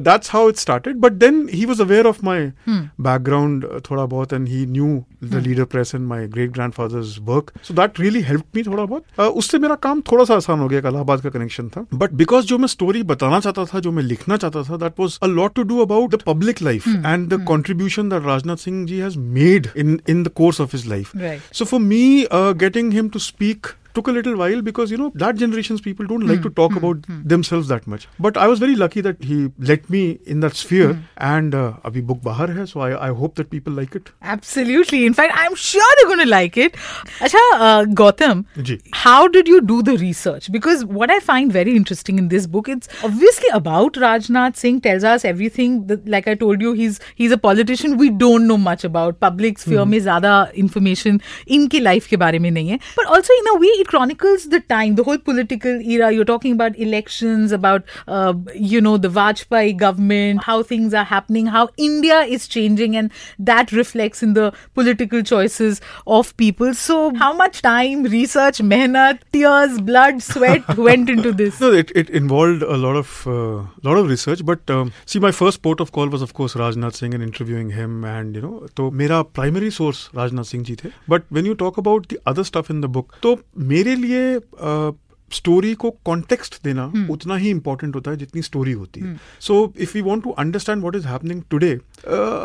that's 0.00 0.32
how 0.32 0.48
it 0.48 0.56
started 0.56 0.96
but 0.96 1.12
then 1.24 1.46
he 1.52 1.64
was 1.64 1.82
aware 1.82 2.06
of 2.06 2.24
my 2.24 2.50
background 2.68 3.66
थोड़ा 3.90 4.06
बहुत 4.06 4.32
and 4.32 4.48
he 4.48 4.64
knew 4.66 5.04
the 5.24 5.42
leader 5.46 5.64
press 5.64 5.94
and 5.94 6.06
my 6.06 6.26
great 6.28 6.50
grandfather's 6.50 7.16
work 7.22 7.52
so 7.62 7.74
that 7.74 8.00
really 8.00 8.20
help 8.22 8.42
me 8.56 8.62
थोड़ा 8.62 8.84
बहुत। 8.84 9.02
Uh, 9.20 9.26
उससे 9.26 9.58
मेरा 9.58 9.74
काम 9.74 10.00
थोड़ा 10.00 10.24
सा 10.24 10.34
आसान 10.34 10.60
हो 10.60 10.68
गया 10.68 10.78
इलाहाबाद 10.78 11.20
का 11.20 11.30
कनेक्शन 11.30 11.68
था। 11.68 11.84
बट 11.94 12.12
बिकॉज़ 12.26 12.46
जो 12.46 12.58
मैं 12.58 12.68
स्टोरी 12.68 13.02
बताना 13.02 13.40
चाहता 13.40 13.64
था 13.64 13.80
जो 13.80 13.92
मैं 13.92 14.02
लिखना 14.02 14.36
चाहता 14.36 14.62
था 14.62 14.76
that 14.76 15.00
was 15.00 15.18
a 15.22 15.26
lot 15.26 15.54
to 15.54 15.62
do 15.62 15.78
about 15.78 16.14
the 16.14 16.22
public 16.26 16.62
life 16.62 16.88
and 16.88 17.28
the 17.28 17.44
contribution 17.46 18.08
that 18.08 18.26
Rajnath 18.26 18.64
Singh 18.64 18.86
ji 18.86 18.98
has 18.98 19.18
made 19.38 19.68
in 19.76 19.98
in 20.08 20.22
the 20.22 20.28
course 20.36 20.60
of 20.60 20.76
his 20.76 20.86
life 20.86 21.12
so 21.52 21.64
for 21.64 21.80
me 21.80 22.04
getting 22.32 22.92
him 22.92 23.08
to 23.08 23.08
him 23.08 23.10
to 23.10 23.20
speak 23.20 23.74
took 23.95 24.07
a 24.07 24.11
little 24.11 24.35
while 24.37 24.61
because 24.61 24.91
you 24.91 24.97
know 24.97 25.11
that 25.15 25.35
generation's 25.35 25.81
people 25.81 26.05
don't 26.05 26.25
like 26.27 26.41
to 26.41 26.49
talk 26.49 26.75
about 26.75 27.05
themselves 27.33 27.67
that 27.67 27.87
much. 27.87 28.07
But 28.19 28.37
I 28.37 28.47
was 28.47 28.59
very 28.59 28.75
lucky 28.75 29.01
that 29.01 29.23
he 29.23 29.51
let 29.59 29.89
me 29.89 30.19
in 30.25 30.39
that 30.41 30.55
sphere, 30.55 30.91
and 31.17 31.53
uh, 31.53 31.73
abhi 31.83 32.05
book 32.11 32.21
bahar 32.21 32.47
hai, 32.51 32.65
so 32.65 32.79
I, 32.79 33.07
I 33.07 33.09
hope 33.21 33.35
that 33.35 33.49
people 33.49 33.73
like 33.73 33.95
it. 33.95 34.11
Absolutely. 34.21 35.05
In 35.05 35.13
fact, 35.13 35.33
I'm 35.35 35.55
sure 35.55 35.83
they're 35.97 36.07
going 36.07 36.25
to 36.25 36.29
like 36.29 36.57
it. 36.57 36.75
Acha, 37.19 37.41
uh, 37.53 37.85
Gautam, 38.01 38.45
ji. 38.61 38.79
how 38.93 39.27
did 39.27 39.47
you 39.47 39.61
do 39.61 39.81
the 39.83 39.97
research? 39.97 40.51
Because 40.51 40.85
what 40.85 41.11
I 41.11 41.19
find 41.19 41.51
very 41.51 41.75
interesting 41.75 42.17
in 42.17 42.29
this 42.29 42.47
book, 42.47 42.69
it's 42.69 42.87
obviously 43.03 43.49
about 43.53 43.93
Rajnath 43.93 44.55
Singh, 44.55 44.81
tells 44.81 45.03
us 45.03 45.25
everything. 45.25 45.87
That, 45.87 46.07
like 46.07 46.27
I 46.27 46.35
told 46.35 46.61
you, 46.61 46.73
he's 46.73 46.99
he's 47.15 47.31
a 47.31 47.37
politician 47.37 47.97
we 47.97 48.09
don't 48.09 48.47
know 48.47 48.57
much 48.57 48.83
about. 48.83 49.19
Public 49.19 49.59
sphere 49.59 49.85
में 49.85 49.99
ज़्यादा 49.99 50.33
information 50.55 51.21
इनकी 51.47 51.81
life 51.81 52.07
के 52.07 52.17
बारे 52.17 52.39
में 52.39 52.49
नहीं 52.51 52.69
है. 52.69 52.79
But 52.95 53.07
also 53.07 53.33
in 53.41 53.47
a 53.55 53.59
way, 53.59 53.73
it 53.81 53.84
chronicles 53.86 54.48
the 54.48 54.60
time, 54.60 54.94
the 54.94 55.04
whole 55.04 55.18
political 55.18 55.80
era. 55.80 56.10
You're 56.12 56.24
talking 56.24 56.52
about 56.52 56.78
elections, 56.78 57.52
about, 57.52 57.84
uh, 58.08 58.34
you 58.54 58.80
know, 58.80 58.96
the 58.96 59.08
Vajpayee 59.08 59.76
government, 59.76 60.44
how 60.44 60.62
things 60.62 60.94
are 60.94 61.04
happening, 61.04 61.46
how 61.46 61.68
India 61.76 62.20
is 62.20 62.48
changing, 62.48 62.96
and 62.96 63.10
that 63.38 63.72
reflects 63.72 64.22
in 64.22 64.34
the 64.34 64.52
political 64.74 65.22
choices 65.22 65.80
of 66.06 66.36
people. 66.36 66.74
So, 66.74 67.14
how 67.14 67.32
much 67.32 67.62
time, 67.62 68.02
research, 68.04 68.58
mehnat, 68.58 69.20
tears, 69.32 69.80
blood, 69.80 70.22
sweat 70.22 70.76
went 70.76 71.10
into 71.10 71.32
this? 71.32 71.60
No, 71.60 71.72
it, 71.72 71.92
it 71.94 72.10
involved 72.10 72.62
a 72.62 72.76
lot 72.76 72.96
of, 72.96 73.26
uh, 73.26 73.66
lot 73.82 73.96
of 73.96 74.08
research. 74.08 74.44
But 74.44 74.68
um, 74.70 74.92
see, 75.04 75.18
my 75.18 75.32
first 75.32 75.62
port 75.62 75.80
of 75.80 75.92
call 75.92 76.08
was, 76.08 76.22
of 76.22 76.34
course, 76.34 76.54
Rajnath 76.54 76.94
Singh 76.94 77.14
and 77.14 77.22
interviewing 77.22 77.70
him. 77.70 78.04
And, 78.04 78.34
you 78.34 78.42
know, 78.42 78.66
so, 78.76 78.90
my 78.90 79.22
primary 79.24 79.70
source 79.70 80.08
Rajnath 80.12 80.46
Singh 80.46 80.64
ji 80.64 80.74
the. 80.74 80.92
But 81.08 81.24
when 81.28 81.44
you 81.44 81.54
talk 81.54 81.76
about 81.76 82.08
the 82.08 82.18
other 82.26 82.44
stuff 82.44 82.70
in 82.70 82.80
the 82.80 82.88
book, 82.88 83.18
so, 83.22 83.40
मेरे 83.76 83.94
लिए 83.96 84.38
story 85.32 85.74
को 85.74 85.90
context 86.04 86.56
देना 86.64 86.84
उतना 87.10 87.36
ही 87.36 87.48
important 87.50 87.94
होता 87.94 88.10
है 88.10 88.16
जितनी 88.16 88.42
story 88.42 88.72
होती 88.72 89.00
है। 89.00 89.16
So 89.40 89.54
if 89.78 89.96
you 89.98 90.04
want 90.04 90.22
to 90.24 90.30
understand 90.42 90.80
what 90.80 90.96
is 90.96 91.06
happening 91.06 91.42
today 91.50 91.70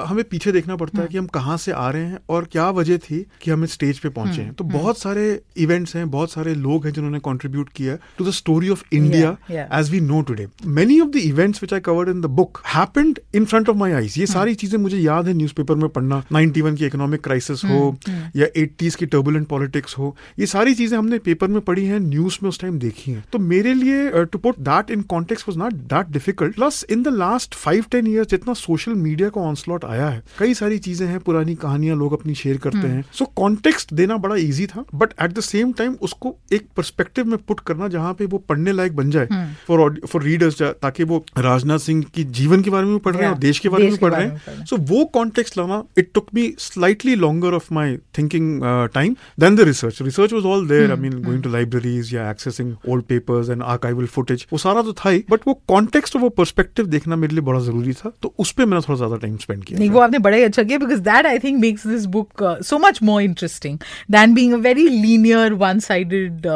हमें 0.08 0.24
पीछे 0.24 0.52
देखना 0.52 0.76
पड़ता 0.76 1.02
है 1.02 1.08
कि 1.08 1.18
हम 1.18 1.26
कहाँ 1.30 1.58
से 1.58 1.72
आ 1.74 1.90
रहे 1.90 2.06
हैं 2.06 2.20
और 2.30 2.46
क्या 2.52 2.70
वजह 2.72 2.98
थी 3.00 3.26
कि 3.42 3.52
हम 3.52 3.64
इस 3.64 3.74
स्टेज 3.74 4.00
पे 4.00 4.10
पहुँचे 4.10 4.42
हैं। 4.42 4.54
तो 4.54 4.64
बहुत 4.66 5.00
सारे 5.00 5.24
इवेंट्स 5.58 5.96
हैं 5.96 6.10
बहुत 6.12 6.32
सारे 6.32 6.54
लोग 6.58 6.86
हैं 6.86 6.94
जिन्होंने 6.94 7.20
कंट्रीब्यूट 7.26 7.70
किया 7.76 7.96
to 8.18 8.26
the 8.26 8.32
story 8.34 8.70
of 8.70 8.84
India 8.94 9.36
as 9.80 9.92
we 9.92 10.00
know 10.02 10.22
today 10.22 10.48
many 10.68 11.00
of 11.02 11.10
the 11.10 11.16
events 11.18 11.64
which 11.64 11.74
I 11.74 11.80
covered 11.82 12.10
in 12.10 12.22
the 12.22 12.26
book 12.40 12.62
happened 12.68 13.20
in 13.36 13.46
front 13.46 13.70
of 13.70 13.78
my 13.78 13.92
eyes 13.92 14.18
ये 14.18 14.26
सारी 14.28 14.56
चीज़ें 14.56 14.78
मुझे 14.80 14.98
याद 14.98 15.28
है 15.28 15.34
न्यूज़पेपर 15.34 15.76
में 15.76 15.88
पढ़ना। 15.90 16.24
91 16.34 16.78
की 16.78 16.86
इकोनॉमिक 16.86 17.24
क्राइसिस 17.24 17.64
हो 17.66 17.96
या 18.36 18.48
80s 18.58 18.96
की 18.96 19.06
टर्बुलेंट 19.06 19.48
पॉलिटिक्स 19.48 19.98
हो। 19.98 20.16
ये 20.40 20.46
सारी 20.48 20.74
चीज़ें 20.76 20.98
हमने 20.98 21.20
पेपर 21.20 21.48
में 21.48 21.62
पढ़ी 21.62 21.86
हैं 21.86 22.00
न्यूज़ 22.00 22.38
में 22.44 22.50
उस 22.50 22.60
टाइम 22.62 22.80
देखी 22.80 23.12
हैं। 23.12 23.24
तो 23.34 23.40
मेरे 23.40 23.74
लिए 23.74 24.26
to 24.26 24.40
put 24.40 24.60
that 24.62 24.92
in 24.92 25.02
context 25.12 25.48
was 25.50 25.58
not 25.60 25.74
that 25.94 26.12
difficult 26.12 26.56
plus 26.56 26.86
in 26.92 27.04
the 27.04 27.14
last 27.16 27.56
five 27.56 27.86
ten 27.92 28.08
year 28.08 28.26
जितना 28.26 28.54
सोशल 28.56 28.94
मीडिया 28.96 29.30
का 29.30 29.41
ऑनस्लॉट 29.42 29.86
आया 29.86 30.08
है। 30.08 30.22
कई 30.40 30.54
सारी 30.54 30.78
चीज़ें 30.80 31.06
हैं 31.08 31.20
पुरानी 31.22 31.56
कहानियाँ 31.58 31.96
लोग 31.98 32.14
अपनी 32.14 32.36
शेयर 32.36 32.58
करते 32.60 32.88
हैं। 32.88 33.04
सो 33.14 33.26
कॉन्टेक्स्ट 33.36 33.94
देना 33.94 34.18
बड़ा 34.20 34.36
ईजी 34.38 34.66
था 34.68 34.84
but 34.96 35.14
at 35.22 35.32
the 35.32 35.40
same 35.42 35.72
time 35.74 35.96
उसको 36.02 36.36
एक 36.54 36.68
परस्पेक्टिव 36.78 37.26
में 37.26 37.38
पुट 37.40 37.60
करना 37.62 37.88
जहाँ 37.90 38.14
पे 38.14 38.26
वो 38.26 38.38
पढ़ने 38.50 38.72
लायक 38.72 38.96
बन 38.96 39.12
जाए। 39.12 39.28
फॉर 39.68 40.00
फॉर 40.08 40.24
रीडर्स 40.24 40.62
ताकि 40.62 41.04
वो 41.04 41.24
राजनाथ 41.40 41.80
सिंह 41.80 42.04
की 42.16 42.24
जीवन 42.34 42.62
के 42.62 42.70
बारे 42.70 42.86
में 42.86 42.94
भी 42.94 43.00
पढ़ 43.02 43.16
रहे 43.16 43.24
हैं 43.24 43.32
और 43.32 43.40
देश 43.40 43.60
के 43.60 43.70
बारे 43.70 43.84
में 43.84 43.94
के 43.94 44.00
पढ़ 44.00 44.14
रहे 44.14 44.26
हैं। 44.26 44.66
सो 44.66 44.78
वो 44.90 45.04
कॉन्टेक्स्ट 45.14 45.58
लाना 45.58 45.84
it 45.98 46.12
took 46.14 46.28
me 46.36 46.54
slightly 46.60 47.16
longer 47.18 47.54
of 47.54 47.74
my 47.74 47.96
thinking 48.18 48.62
time 48.94 49.16
than 49.40 49.56
the 49.56 49.62
research 49.64 50.02
research 50.02 50.34
was 50.34 50.46
all 50.46 50.68
there 50.68 50.92
I 50.92 50.98
mean 51.00 51.22
going 51.24 51.44
to 51.44 51.50
libraries 51.50 52.14
या 52.16 52.30
accessing 52.32 52.76
old 52.90 53.06
papers 53.06 53.50
and 53.50 53.64
archival 53.66 54.06
footage 54.08 54.46
वो 54.52 54.58
सारा 54.60 54.82
तो 54.82 54.94
था 54.96 55.10
ही 55.10 55.24
बट 55.30 55.48
वो 55.48 55.54
कॉन्टेक्स्ट 55.68 56.16
वो 56.16 56.30
पर्सपेक्टिव 56.32 56.86
देखना 56.88 57.16
मेरे 57.16 57.34
लिए 57.34 57.44
बड़ा 57.44 57.60
ज़रूरी 57.62 57.94
था। 57.94 58.12
तो 58.22 58.34
उस 58.40 58.52
पर 58.52 58.66
मैंने 58.66 58.82
थोड़ा 58.82 58.98
ज़्यादा 58.98 59.16
टाइम 59.18 59.31
स्पेंड 59.31 59.65
किया 59.65 59.79
नहीं 59.79 59.91
वो 59.91 60.01
आपने 60.01 60.19
बड़ा 60.19 60.37
ही 60.37 60.43
अच्छा 60.43 60.63
किया 60.63 60.79
because 60.79 60.99
that 60.99 61.27
I 61.27 61.39
think 61.39 61.61
makes 61.61 61.87
this 61.87 62.05
book 62.17 62.43
so 62.65 62.79
much 62.79 63.03
more 63.03 63.23
interesting 63.23 63.79
than 64.11 64.35
being 64.35 64.53
a 64.55 64.59
very 64.69 64.89
linear 64.89 65.53
one 65.53 65.79
sided 65.79 66.47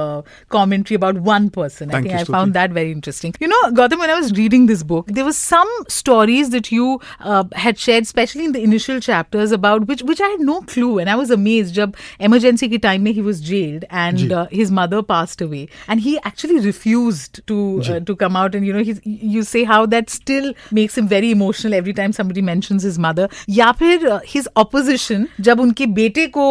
commentary 0.51 0.97
about 0.97 1.17
one 1.17 1.51
person. 1.51 1.91
Thank 1.91 1.95
I 1.95 2.03
think 2.03 2.13
you, 2.13 2.19
I 2.19 2.23
Stuti. 2.23 2.33
found 2.33 2.55
that 2.55 2.71
very 2.71 2.93
interesting. 2.93 3.35
You 3.41 3.49
know, 3.49 3.61
Gautam, 3.71 3.99
when 3.99 4.11
I 4.11 4.19
was 4.21 4.33
reading 4.33 4.67
this 4.67 4.83
book, 4.83 5.07
there 5.07 5.25
was 5.25 5.37
some 5.37 5.69
stories 5.89 6.51
that 6.51 6.71
you 6.73 7.01
uh, 7.21 7.45
had 7.53 7.79
shared, 7.79 8.03
especially 8.03 8.45
in 8.45 8.53
the 8.53 8.63
initial 8.63 9.01
chapters, 9.01 9.53
about 9.53 9.87
which 9.87 10.03
which 10.03 10.21
I 10.21 10.29
had 10.29 10.41
no 10.41 10.61
clue, 10.63 10.99
and 10.99 11.11
I 11.11 11.15
was 11.15 11.31
amazed. 11.31 11.75
Jab 11.75 11.97
emergency 12.19 12.69
ki 12.69 12.79
time 12.79 13.03
mein 13.03 13.15
he 13.15 13.23
was 13.23 13.41
jailed, 13.41 13.85
and 13.91 14.19
ji. 14.19 14.31
uh, 14.33 14.47
his 14.51 14.71
mother 14.71 15.03
passed 15.03 15.41
away, 15.41 15.69
and 15.89 16.01
he 16.01 16.19
actually 16.21 16.59
refused 16.59 17.41
to 17.47 17.83
uh, 17.89 18.01
to 18.01 18.17
come 18.17 18.37
out. 18.37 18.55
And 18.55 18.67
you 18.67 18.73
know, 18.73 18.83
he's, 18.83 19.01
you 19.05 19.43
say 19.43 19.65
how 19.65 19.87
that 19.87 20.11
still 20.11 20.53
makes 20.71 20.99
him 20.99 21.09
very 21.09 21.31
emotional 21.31 21.75
every 21.75 21.93
time 21.93 22.13
somebody 22.13 22.43
mentions 22.43 22.64
mentions 22.72 22.86
his 22.86 23.00
mother 23.00 23.30
या 23.50 23.72
फिर 23.72 24.08
his 24.28 24.48
opposition 24.58 25.28
जब 25.42 25.60
उनके 25.60 25.86
बेटे 25.86 26.28
को 26.28 26.46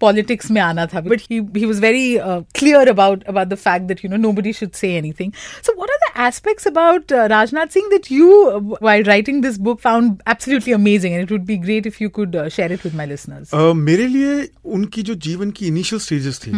politics 0.00 0.46
uh, 0.46 0.52
में 0.52 0.60
आना 0.62 0.86
था। 0.86 1.00
But 1.00 1.20
he 1.30 1.64
was 1.64 1.80
very 1.80 2.18
clear 2.58 2.88
about 2.88 3.24
about 3.24 3.48
the 3.48 3.54
fact 3.54 3.86
that 3.86 4.04
you 4.04 4.10
know 4.10 4.16
nobody 4.32 4.52
should 4.52 4.70
say 4.72 4.92
anything 5.20 5.32
so 5.66 5.72
what 5.82 5.90
are 5.90 5.98
the 6.04 6.26
aspects 6.26 6.66
about 6.66 7.12
Rajnath 7.12 7.66
Singh 7.74 7.88
that 7.90 8.10
you 8.12 8.28
while 8.82 9.02
writing 9.02 9.42
this 9.42 9.58
book 9.58 9.80
found 9.80 10.16
absolutely 10.28 10.74
amazing 10.74 11.14
and 11.14 11.22
it 11.22 11.32
would 11.32 11.44
be 11.46 11.56
great 11.56 11.86
if 11.86 12.02
you 12.02 12.08
could 12.08 12.36
share 12.48 12.72
it 12.72 12.84
with 12.84 12.94
my 12.94 13.06
listeners 13.06 13.54
मेरे 13.76 14.06
लिए 14.06 14.48
उनकी 14.78 15.02
जो 15.02 15.14
जीवन 15.28 15.50
की 15.50 15.66
initial 15.66 16.00
stages 16.00 16.40
थी 16.46 16.52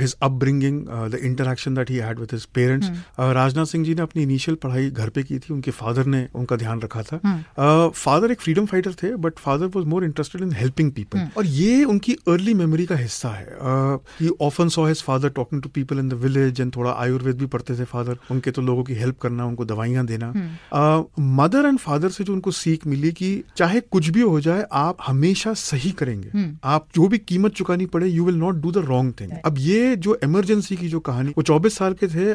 his 0.00 0.16
upbringing 0.22 0.80
the 1.12 1.18
interaction 1.22 1.74
that 1.74 1.90
he 1.90 2.00
with 2.00 2.28
his 2.32 2.44
parents 2.54 2.90
Rajnath 3.18 3.66
Singh 3.66 3.84
ji 3.84 3.94
ने 3.94 4.02
अपनी 4.02 4.22
initial 4.22 4.56
पढ़ाई 4.62 4.90
घर 4.90 5.08
पे 5.08 5.22
की 5.22 5.38
थी। 5.38 5.52
उनके 5.54 5.70
फादर 5.70 6.06
ने 6.06 6.26
उनका 6.34 6.56
ध्यान 6.56 6.80
रखा 6.80 7.02
था। 7.02 7.18
uh, 7.18 7.94
फादर 7.94 8.31
एक 8.32 8.40
फ्रीडम 8.40 8.66
फाइटर 8.66 8.92
थे 9.02 9.14
but 9.18 9.38
father 9.38 9.66
was 9.74 9.86
more 9.86 10.04
interested 10.04 10.42
in 10.42 10.52
helping 10.52 10.90
people 10.92 11.28
और 11.36 11.46
ये 11.46 11.82
उनकी 11.86 12.12
अर्ली 12.28 12.54
मेमोरी 12.54 12.86
का 12.86 12.96
हिस्सा 12.96 13.28
है। 13.30 14.28
Often 14.42 14.68
saw 14.68 14.86
his 14.86 15.02
father 15.02 15.28
talking 15.30 15.62
to 15.62 15.68
people 15.68 15.98
in 15.98 16.08
the 16.08 16.14
village 16.22 16.60
and 16.60 16.74
थोड़ा 16.76 16.90
आयुर्वेद 16.92 17.38
भी 17.38 17.46
पढ़ते 17.46 17.78
थे 17.78 17.84
फादर 17.86 18.18
उनके 18.30 18.50
तो 18.50 18.62
लोगों 18.62 18.84
की 18.84 18.94
हेल्प 18.94 19.18
करना 19.22 19.46
उनको 19.46 19.64
दवाइयाँ 19.64 20.04
देना। 20.06 20.32
मदर 21.36 21.66
एंड 21.66 21.78
फादर 21.78 22.08
से 22.10 22.24
जो 22.24 22.32
उनको 22.32 22.50
सीख 22.52 22.86
मिली 22.86 23.12
कि 23.12 23.32
चाहे 23.56 23.80
कुछ 23.82 24.08
भी 24.08 24.20
हो 24.22 24.40
जाए 24.40 24.66
आप 24.72 24.96
हमेशा 25.06 25.52
सही 25.54 25.90
करेंगे। 25.92 26.44
आप 26.64 26.86
जो 26.94 27.08
भी 27.08 27.18
कीमत 27.20 27.52
चुकानी 27.54 27.86
पड़े 27.86 28.08
you 28.08 28.24
will 28.24 28.36
not 28.36 28.54
do 28.56 28.72
the 28.72 28.84
wrong 28.86 29.14
thing 29.20 29.32
अब 29.44 29.58
ये 29.60 29.94
जो 29.98 30.18
इमरजेंसी 30.24 30.76
की 30.76 30.88
जो 30.88 31.00
कहानी 31.02 31.30
वो 31.30 31.42
चौबीस 31.44 31.76
साल 31.76 31.94
के 31.94 32.08
थे 32.08 32.26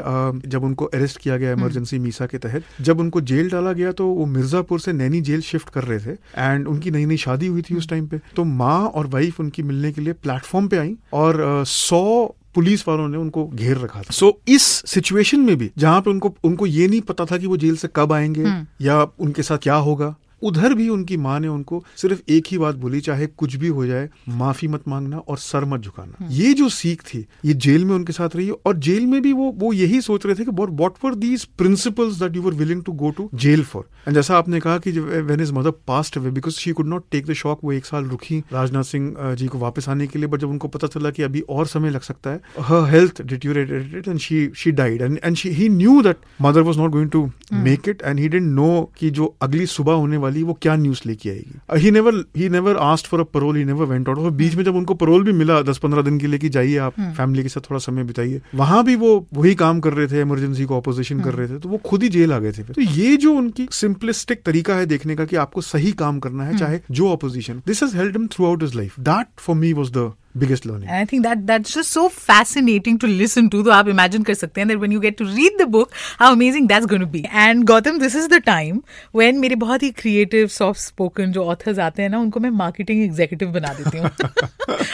जब 0.50 0.63
उनको 0.63 0.86
अरेस्ट 0.88 1.18
किया 1.18 1.38
गया 1.38 1.51
इमरजेंसी 1.51 2.00
मीसा 2.00 2.25
के 2.25 2.38
तहत। 2.39 2.63
जब 2.82 3.00
उनको 3.00 3.22
जेल 3.24 3.50
डाला 3.50 3.74
गया 3.74 3.92
तो 3.94 4.08
वो 4.08 4.25
मिर्जापुर 4.27 4.80
से 4.80 4.94
नैनी 4.94 5.22
जेल 5.22 5.42
शिफ्ट 5.44 5.70
कर 5.70 5.84
रहे 5.88 6.00
थे 6.00 6.17
एंड 6.38 6.67
उनकी 6.67 6.91
नई 6.91 7.06
नई 7.06 7.17
शादी 7.17 7.48
हुई 7.48 7.62
थी 7.62 7.75
उस 7.75 7.89
टाइम 7.89 8.08
पे। 8.08 8.20
तो 8.36 8.44
माँ 8.44 8.88
और 8.88 9.08
वाइफ 9.08 9.39
उनकी 9.39 9.63
मिलने 9.63 9.91
के 9.91 10.01
लिए 10.01 10.13
प्लेटफॉर्म 10.13 10.67
पे 10.67 10.77
आई 10.77 10.96
और 11.13 11.63
सौ 11.67 12.36
पुलिस 12.56 12.88
वालों 12.88 13.08
ने 13.08 13.17
उनको 13.17 13.48
घेर 13.48 13.77
रखा 13.77 14.00
था। 14.00 14.12
सो 14.12 14.25
so, 14.25 14.50
इस 14.50 14.62
सिचुएशन 14.63 15.39
में 15.39 15.56
भी 15.58 15.72
जहाँ 15.77 16.01
पे 16.01 16.10
उनको 16.10 16.36
उनको 16.44 16.65
ये 16.65 16.88
नहीं 16.88 17.01
पता 17.01 17.25
था 17.25 17.38
कि 17.38 17.48
वो 17.48 17.58
जेल 17.58 17.75
से 17.77 17.89
कब 17.96 18.13
आएँगे 18.13 18.46
या 18.86 19.08
उनके 19.20 19.44
साथ 19.44 19.58
क्या 19.58 19.75
होगा 19.75 20.15
उधर 20.44 20.74
भी 20.74 20.89
उनकी 20.89 21.17
माँ 21.17 21.39
ने 21.39 21.48
उनको 21.48 21.84
सिर्फ़ 21.96 22.22
एक 22.29 22.44
ही 22.51 22.58
बात 22.58 22.75
बोली 22.75 23.01
चाहे 23.01 23.27
कुछ 23.27 23.56
भी 23.56 23.67
हो 23.67 23.86
जाए 23.86 24.10
माफ़ी 24.29 24.67
मत 24.67 24.84
मांगना 24.88 25.17
और 25.17 25.38
सर 25.38 25.65
मत 25.65 25.82
झुकाना। 25.82 26.27
ये 26.32 26.53
जो 26.53 26.70
सीख 26.70 27.01
थी 27.01 27.25
ये 27.46 27.53
जेल 27.53 27.86
में 27.86 27.96
उनके 27.96 28.13
साथ 28.13 28.29
रही 28.36 28.50
और 28.50 28.77
जेल 28.77 29.06
में 29.06 29.22
भी 29.22 29.34
वो 29.34 29.51
वो 29.51 29.74
यही 29.74 30.01
सोच 30.01 30.25
रहे 30.25 30.36
थे 30.36 30.46
कि 30.46 30.51
what 30.51 30.94
were 31.06 31.15
these 31.15 31.46
principles 31.46 32.15
that 32.15 32.36
you 32.36 32.41
were 32.41 32.53
willing 32.53 32.84
to 32.84 32.91
go 32.91 33.10
to 33.10 33.29
jail 33.36 33.63
for 33.63 33.89
and 34.08 34.15
जैसा 34.15 34.38
आपने 34.38 34.60
कहा 34.60 34.77
कि 34.77 34.91
when 34.91 35.39
his 35.39 35.53
mother 35.53 35.72
passed 35.72 36.17
away 36.17 36.32
because 36.32 36.53
she 36.53 36.72
could 36.72 36.88
not 36.88 37.03
take 37.12 37.25
the 37.25 37.34
shock 37.34 37.60
वो 37.63 37.72
एक 37.72 37.86
साल 37.86 38.03
रुकी 38.06 38.44
राजनाथ 38.53 38.84
सिंह 38.84 39.15
जी 39.34 39.48
को 39.48 39.58
वापस 39.58 39.89
आने 39.89 40.08
के 40.08 40.20
लिए 40.20 40.27
बट 40.27 40.39
जब 40.39 40.50
उनको 40.50 40.67
पता 40.67 40.88
चला 40.88 41.10
कि 41.10 41.24
अभी 41.24 41.39
और 41.39 41.67
समय 41.67 41.89
लग 41.89 42.01
सकता 42.01 42.29
है 42.29 42.41
her 42.60 42.89
health 42.89 43.22
deteriorated 43.22 44.03
and 44.08 44.20
she 44.20 44.51
she 44.56 44.72
died 44.72 45.01
and 45.01 45.20
and 45.24 45.36
she 45.36 45.50
he 45.50 45.70
knew 45.70 46.01
that 46.01 46.17
mother 46.41 46.62
was 46.62 46.77
not 46.77 46.91
going 46.91 47.10
to 47.10 47.32
make 47.53 47.89
it 47.89 48.01
and 48.01 48.20
he 48.20 48.27
didn't 48.27 48.51
know 48.51 48.91
कि 49.00 49.10
जो 49.10 49.36
अगली 49.41 49.65
सुबह 49.65 49.94
होने 49.94 50.17
वाली 50.17 50.26
वो 50.43 50.53
क्या 50.53 50.75
न्यूज़ 50.75 51.01
लेके 51.05 51.29
आएगी? 51.29 51.79
He 51.79 51.91
never 51.91 52.24
he 52.38 52.50
never 52.50 52.77
asked 52.77 53.10
for 53.10 53.19
a 53.19 53.24
parole 53.24 53.57
he 53.57 53.65
never 53.65 53.86
went 53.86 54.10
out 54.10 54.17
और 54.17 54.31
बीच 54.31 54.55
में 54.55 54.63
जब 54.63 54.75
उनको 54.75 54.93
परोल 54.93 55.24
भी 55.24 55.31
मिला 55.31 55.62
दस 55.62 55.77
पंद्रह 55.77 56.01
दिन 56.01 56.19
के 56.19 56.27
लिए 56.27 56.39
कि 56.39 56.50
जाइए 56.50 56.77
आप 56.77 56.93
फैमिली 57.00 57.43
के 57.43 57.50
साथ 57.50 57.62
थोड़ा 57.62 57.79
समय 57.79 58.03
बिताइए 58.03 58.41
वहाँ 58.55 58.84
भी 58.86 58.96
वो 58.96 59.27
वही 59.34 59.55
काम 59.55 59.79
कर 59.79 59.93
रहे 59.93 60.07
थे 60.07 60.22
इमरजेंसी 60.22 60.65
को 60.65 60.77
ऑपोजिशन 60.77 61.19
कर 61.19 61.34
रहे 61.34 61.48
थे 61.48 61.60
तो 61.60 61.69
वो 61.69 61.77
खुद 61.77 62.03
ही 62.03 62.10
जेल 62.10 62.34
आ 62.34 62.39
गए 62.39 62.51
थे 62.51 62.63
तो 62.63 62.81
ये 62.81 63.17
जो 63.17 63.34
उनकी 63.34 63.67
सिंपलिस्टिक 63.72 64.43
तरीका 64.43 64.75
है 64.75 64.86
देखने 64.86 65.15
का 65.15 65.25
कि 65.25 65.36
आपको 65.36 65.62
सही 65.62 65.91
काम 65.91 66.19
करना 66.19 66.43
है 66.43 66.57
चाहे 66.57 66.79
जो 66.91 67.10
opposition 67.10 67.62
this 67.67 67.84
has 67.84 67.98
held 67.98 68.17
him 68.17 68.27
throughout 68.46 68.63
his 68.63 68.75
life 68.75 69.00
that 69.00 69.27
for 69.38 69.55
me 69.55 69.74
was 69.74 69.91
the 69.91 70.12
biggest 70.38 70.65
learning 70.67 70.89
And 70.89 71.01
I 71.01 71.06
think 71.12 71.25
that 71.25 71.46
that's 71.48 71.75
just 71.77 71.96
so 71.98 72.03
fascinating 72.17 72.98
to 73.03 73.12
listen 73.22 73.50
to. 73.56 73.63
तो 73.63 73.72
आप 73.72 73.88
imagine 73.94 74.25
कर 74.27 74.34
सकते 74.34 74.62
हैं 74.62 74.67
that 74.67 74.82
when 74.84 74.96
you 74.96 75.01
get 75.06 75.17
to 75.22 75.27
read 75.32 75.60
the 75.62 75.67
book, 75.75 75.94
how 76.22 76.32
amazing 76.36 76.67
that's 76.72 76.89
going 76.94 77.06
to 77.06 77.10
be. 77.15 77.24
And 77.46 77.67
Gautam, 77.72 78.00
this 78.03 78.17
is 78.22 78.27
the 78.34 78.39
time 78.50 78.82
when 79.20 79.39
मेरे 79.41 79.56
बहुत 79.56 79.84
ही 79.84 79.91
creative, 80.01 80.51
soft 80.58 80.84
spoken 80.84 81.34
जो 81.38 81.46
authors 81.53 81.79
आते 81.79 82.01
हैं 82.01 82.10
ना 82.10 82.20
उनको 82.20 82.39
मैं 82.39 82.51
marketing 82.63 83.03
executive 83.08 83.53
बना 83.53 83.74
देती 83.74 83.98
हूँ 83.98 84.10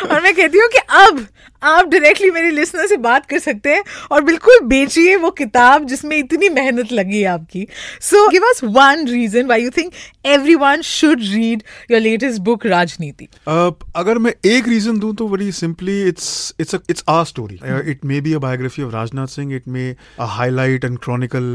और 0.09 0.21
मैं 0.21 0.33
कहती 0.35 0.57
हूँ 0.57 0.67
कि 0.73 0.79
अब 1.01 1.25
आप 1.63 1.87
डायरेक्टली 1.87 2.29
मेरे 2.31 2.49
लिसनर 2.51 2.87
से 2.87 2.97
बात 2.97 3.25
कर 3.25 3.39
सकते 3.39 3.73
हैं 3.73 3.83
और 4.11 4.23
बिल्कुल 4.23 4.59
बेचिए 4.67 5.15
वो 5.15 5.29
किताब 5.31 5.85
जिसमें 5.87 6.17
इतनी 6.17 6.49
मेहनत 6.49 6.91
लगी 6.91 7.19
है 7.19 7.27
आपकी 7.33 7.67
so 8.01 8.27
give 8.29 8.43
us 8.49 8.63
one 8.63 9.07
reason 9.07 9.45
why 9.47 9.63
you 9.63 9.69
think 9.77 9.93
everyone 10.25 10.81
should 10.81 11.21
read 11.21 11.63
your 11.91 12.01
latest 12.01 12.41
book 12.41 12.65
Rajneeti 12.65 13.27
Uh, 13.49 13.71
अगर 13.95 14.17
मैं 14.17 14.33
एक 14.45 14.67
रीजन 14.67 14.99
दूँ 14.99 15.13
तो 15.15 15.27
very 15.33 15.51
simply 15.53 16.01
it's 16.07 16.53
it's 16.59 16.75
it's 16.89 17.03
our 17.09 17.23
story 17.25 17.59
it 17.91 18.05
may 18.05 18.19
be 18.21 18.33
a 18.33 18.39
biography 18.39 18.83
of 18.83 18.93
Rajnath 18.93 19.27
Singh 19.29 19.55
it 19.55 19.67
may 19.67 19.83
highlight 20.19 20.85
and 20.85 20.97
chronicle 20.99 21.47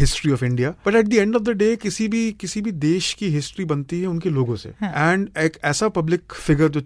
history 0.00 0.32
of 0.32 0.44
India 0.44 0.70
but 0.86 0.94
at 0.94 1.06
the 1.06 1.14
end 1.14 1.36
of 1.36 1.42
the 1.42 1.56
day 1.58 1.74
किसी 1.82 2.08
भी 2.08 2.20
किसी 2.40 2.60
भी 2.60 2.72
देश 2.80 3.12
की 3.14 3.28
history 3.30 3.64
बनती 3.64 4.00
है 4.00 4.06
उनके 4.06 4.30
लोगों 4.30 4.56
से। 4.56 4.68
एंड 4.82 5.28
एक 5.38 5.56
ऐसा 5.64 5.88
पब्लिक 5.90 6.32
फिगर 6.32 6.68
जो 6.68 6.82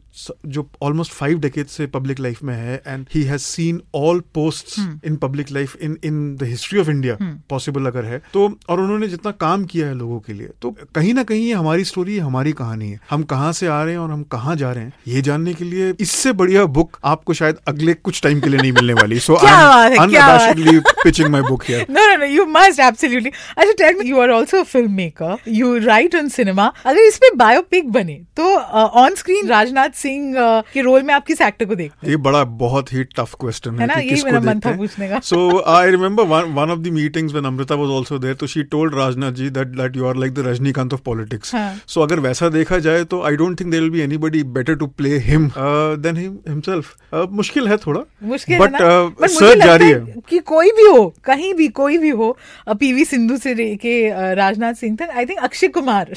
जो 0.47 0.69
ऑलमोस्ट 0.83 1.12
फाइव 1.12 1.38
डेकेड 1.40 1.66
से 1.69 1.87
पब्लिक 1.95 2.21
लाइफ 2.21 2.43
में 2.43 2.54
है 2.54 2.83
and 2.87 3.07
he 3.14 3.23
has 3.23 3.43
seen 3.43 3.81
all 3.95 4.21
post 4.35 4.78
in 5.07 5.16
public 5.23 5.50
life 5.52 5.76
in 5.76 5.99
in 6.04 6.35
the 6.37 6.43
history 6.45 6.81
of 6.81 6.90
India 6.90 7.16
possible 7.50 7.87
अगर 7.87 8.04
है। 8.04 8.23
तो 8.33 8.47
और 8.69 8.81
उन्होंने 8.81 9.09
जितना 9.09 9.31
काम 9.40 9.64
किया 9.64 9.87
है 9.87 9.95
लोगों 9.95 10.19
के 10.21 10.33
लिए 10.33 10.50
तो 10.62 10.71
कहीं 10.95 11.14
ना 11.14 11.23
कहीं 11.25 11.47
ये 11.47 11.52
हमारी 11.54 11.85
स्टोरी 11.85 12.19
हमारी 12.21 12.52
कहानी 12.54 12.90
है। 12.90 13.00
हम 13.11 13.23
कहाँ 13.25 13.52
से 13.52 13.66
आ 13.66 13.83
रहे 13.83 13.95
हैं 13.95 14.00
और 14.00 14.11
हम 14.11 14.23
कहाँ 14.33 14.57
जा 14.57 14.73
रहे 14.73 14.85
हैं 14.85 14.93
ये 15.09 15.23
जानने 15.23 15.54
के 15.54 15.64
लिए 15.64 15.93
इससे 16.14 16.33
बढ़िया 16.33 16.64
बुक 16.75 16.99
आपको 17.12 17.35
शायद 17.35 17.56
अगले 17.68 17.94
कुछ 18.09 18.23
टाइम 18.23 18.40
के 18.40 18.50
लिए 18.50 18.61
नहीं 18.61 18.73
मिलने 18.73 18.94
वाली 18.94 19.18
so. 19.21 19.35
Unabashedly 19.35 20.78
pitching 21.02 21.28
my 21.30 21.42
book 21.42 21.64
here 21.68 21.87
No, 21.94 22.04
no, 22.09 22.14
no. 22.21 22.28
You 22.35 22.44
must 22.52 22.80
absolutely. 22.85 23.33
अच्छा, 23.59 23.73
tell 23.80 23.97
me, 23.99 24.06
you 24.11 24.21
are 24.25 24.28
also 24.35 24.61
a 24.61 24.66
filmmaker. 24.73 25.33
You 25.56 25.71
write 25.87 26.14
on 26.21 26.30
cinema. 26.37 26.68
अगर 26.87 27.00
इस 27.00 27.16
पे 27.25 27.30
बायोपिक 27.37 27.90
बने 27.92 28.14
तो 28.37 28.54
ऑन 29.02 29.14
स्क्रीन 29.14 29.49
राजनाथ 29.49 29.97
सिंह 29.97 30.35
के 30.73 30.83
रोल 30.83 31.02
में 31.02 31.12
आप 31.14 31.25
किस 31.26 31.40
एक्टर 31.42 31.64
को 31.64 31.75
देखते 31.75 32.06
हैं 32.06 32.11
ये 32.11 32.16
बड़ा 32.28 32.42
बहुत 32.62 32.92
ही 32.92 33.04
टफ 33.18 33.35
क्वेश्चन 33.40 33.75
है 33.75 33.80
है 33.80 33.87
ना? 33.87 33.94
कि 33.94 34.09
किसको 34.09 34.26
मेरा 34.26 34.40
मन 34.40 34.47
देखते 34.47 34.66
था 34.66 34.71
हैं 34.71 34.78
पूछने 34.78 35.09
का। 35.09 35.21
So 35.25 35.62
I 35.75 35.90
remember 35.90 36.25
one 36.25 36.71
of 36.71 36.78
the 36.78 36.92
meetings 37.00 37.33
when 37.33 37.44
Amrita 37.47 37.75
was 37.83 37.90
also 37.97 38.18
there 38.18 38.35
तो 38.35 38.47
she 38.54 38.62
told 38.76 38.94
Rajnath 38.94 39.33
ji 39.42 39.50
that 39.59 39.76
that 39.80 39.97
you 39.97 40.06
are 40.09 40.16
like 40.16 40.35
the 40.35 40.47
Rajinikanth 40.49 40.94
of 40.94 41.00
politics. 41.04 41.52
So 41.88 42.02
अगर 42.02 42.21
वैसा 42.21 42.49
देखा 42.59 42.78
जाए 42.88 43.04
तो 43.04 43.23
I 43.23 43.37
don't 43.37 43.61
think 43.61 43.71
there 43.71 43.83
will 43.83 43.92
be 43.92 44.00
anybody 44.00 44.42
better 44.59 44.75
to 44.75 44.87
play 44.87 45.16
him 45.28 45.50
than 45.97 46.17
him 46.17 46.39
himself 46.49 46.95
मुश्किल 47.41 47.69
है 47.69 47.77
थोड़ा 47.87 48.01
मुश्किल 48.33 48.59
बट 48.59 48.81
है 48.81 49.29
सर्च 49.29 49.65
जारी 49.65 49.91
है 49.91 49.95
है 49.95 50.23
कि 50.29 50.39
कोई 50.53 50.71
भी 50.79 50.89
हो 50.91 51.03
कहीं 51.25 51.53
भी 51.55 51.69
कोई 51.81 51.99
भी 51.99 52.11
हो 52.23 52.37
पीवी 52.81 53.05
सिंधु 53.05 53.37
से 53.37 53.55
लेके 53.55 53.95
राजनाथ 54.35 54.75
सिंह 54.75 54.97
तक 54.97 55.17
I 55.17 55.27
think 55.27 55.39
Akshay 55.39 55.69
Kumar 55.79 56.15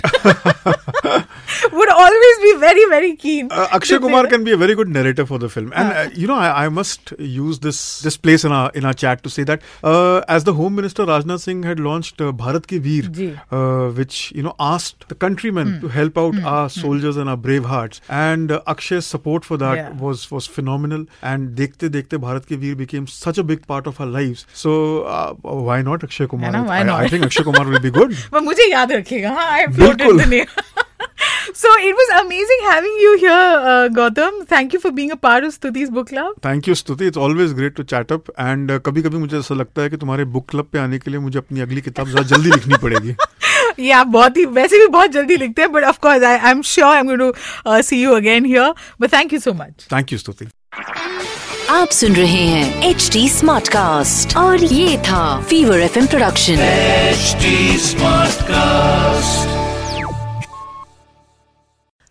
would 1.73 1.89
always 1.89 2.39
be 2.45 2.53
very 2.59 2.85
very 2.89 3.15
keen 3.15 3.47
Uh, 3.51 3.67
Akshay 3.71 3.97
Kumar 3.99 4.27
can 4.27 4.43
be 4.43 4.51
a 4.51 4.57
very 4.57 4.75
good 4.75 4.89
narrator 4.89 5.25
for 5.25 5.39
the 5.39 5.49
film, 5.49 5.71
and 5.75 5.91
uh, 5.91 6.09
you 6.13 6.27
know 6.27 6.35
I, 6.35 6.65
I 6.65 6.69
must 6.69 7.13
use 7.17 7.59
this 7.59 8.01
this 8.01 8.17
place 8.17 8.43
in 8.43 8.51
our 8.51 8.71
in 8.73 8.85
our 8.85 8.93
chat 8.93 9.23
to 9.23 9.29
say 9.29 9.43
that 9.43 9.61
uh, 9.83 10.21
as 10.27 10.43
the 10.43 10.53
Home 10.53 10.75
Minister 10.75 11.05
Rajnath 11.05 11.41
Singh 11.41 11.63
had 11.63 11.79
launched 11.79 12.21
uh, 12.21 12.31
Bharat 12.31 12.67
Ki 12.67 12.77
Veer, 12.77 13.41
uh, 13.51 13.89
which 13.91 14.31
you 14.33 14.43
know 14.43 14.53
asked 14.59 15.07
the 15.07 15.15
countrymen 15.15 15.73
hmm. 15.73 15.79
to 15.81 15.87
help 15.87 16.17
out 16.17 16.35
hmm. 16.35 16.45
our 16.45 16.69
soldiers 16.69 17.15
hmm. 17.15 17.21
and 17.21 17.29
our 17.29 17.37
brave 17.37 17.65
hearts, 17.65 18.01
and 18.09 18.51
uh, 18.51 18.61
Akshay's 18.67 19.05
support 19.05 19.45
for 19.45 19.57
that 19.57 19.66
Yeah. 19.75 19.89
was 19.99 20.31
was 20.31 20.47
phenomenal. 20.57 21.05
And 21.31 21.49
देखते 21.57 21.89
देखते 21.89 22.17
Bharat 22.25 22.47
Ki 22.47 22.55
Veer 22.63 22.75
became 22.75 23.07
such 23.07 23.37
a 23.37 23.43
big 23.43 23.65
part 23.67 23.87
of 23.87 23.99
our 24.01 24.07
lives. 24.17 24.45
So 24.53 25.03
uh, 25.03 25.33
why 25.69 25.81
not 25.81 26.03
Akshay 26.03 26.27
Kumar? 26.27 26.51
ना, 26.51 26.65
why 26.67 26.79
I, 26.79 26.83
not? 26.83 27.01
I 27.01 27.07
think 27.07 27.25
Akshay 27.25 27.43
Kumar 27.43 27.65
will 27.65 27.79
be 27.79 27.91
good. 27.99 28.15
मुझे 28.43 28.71
याद 28.71 28.91
रखिएगा 28.91 29.31
हाँ 29.39 29.49
I 29.51 29.67
floated 29.67 30.07
बिल्कुल। 30.07 30.23
The 30.23 30.29
name 30.29 30.45
So 31.59 31.69
it 31.83 31.95
was 31.97 32.09
amazing 32.17 32.63
having 32.63 32.97
you 33.01 33.11
here, 33.21 33.53
uh, 33.69 33.89
Gautam. 33.97 34.35
Thank 34.49 34.73
you 34.75 34.79
for 34.81 34.91
being 34.97 35.11
a 35.11 35.15
part 35.25 35.45
of 35.47 35.53
Stuti's 35.53 35.89
book 35.95 36.09
club. 36.09 36.33
Thank 36.45 36.67
you 36.67 36.75
Stuti 36.75 37.07
it's 37.07 37.17
always 37.27 37.53
great 37.59 37.75
to 37.75 37.83
chat 37.93 38.11
up 38.11 38.29
and 38.39 38.71
कभी 38.85 39.01
कभी 39.01 39.17
मुझे 39.17 39.37
ऐसा 39.37 39.55
लगता 39.55 39.81
है 39.81 39.89
कि 39.89 39.97
तुम्हारे 40.03 40.25
book 40.35 40.49
club 40.49 40.67
पे 40.73 40.79
आने 40.79 40.99
के 40.99 41.11
लिए 41.11 41.19
मुझे 41.19 41.39
अपनी 41.39 41.61
अगली 41.61 41.81
किताब 41.81 42.07
ज़्यादा 42.09 42.35
जल्दी 42.35 42.51
लिखनी 42.51 42.77
पड़ेगी 42.83 43.15
या 43.79 44.03
बहुत 44.05 44.37
ही 44.37 44.45
वैसे 44.57 44.79
भी 44.79 44.87
बहुत 44.87 45.11
जल्दी 45.11 45.37
लिखते 45.37 45.61
हैं 45.61 45.71
but 45.71 45.83
of course 45.85 46.23
I 46.23 46.37
I 46.37 46.51
am 46.51 46.61
sure 46.65 46.93
I 46.93 46.99
am 46.99 47.07
going 47.07 47.21
to 47.21 47.81
see 47.81 48.01
you 48.03 48.13
again 48.15 48.45
here 48.45 48.73
but 49.01 49.13
thank 49.13 49.33
you 49.33 49.39
so 49.39 49.53
much 49.53 49.87
thank 49.93 50.13
you 50.13 50.17
Stuti 50.17 50.47
आप 51.69 51.89
सुन 51.91 52.15
रहे 52.15 52.45
हैं 52.45 52.89
एच 52.89 53.09
डी 53.13 53.27
स्मार्ट 53.29 53.67
कास्ट 53.67 54.37
और 54.37 54.63
ये 54.63 54.97
था 55.07 55.25
Fever 55.49 55.79
FM 55.99 56.07
production 56.07 56.59
H 56.61 57.45
Smartcast 58.43 59.56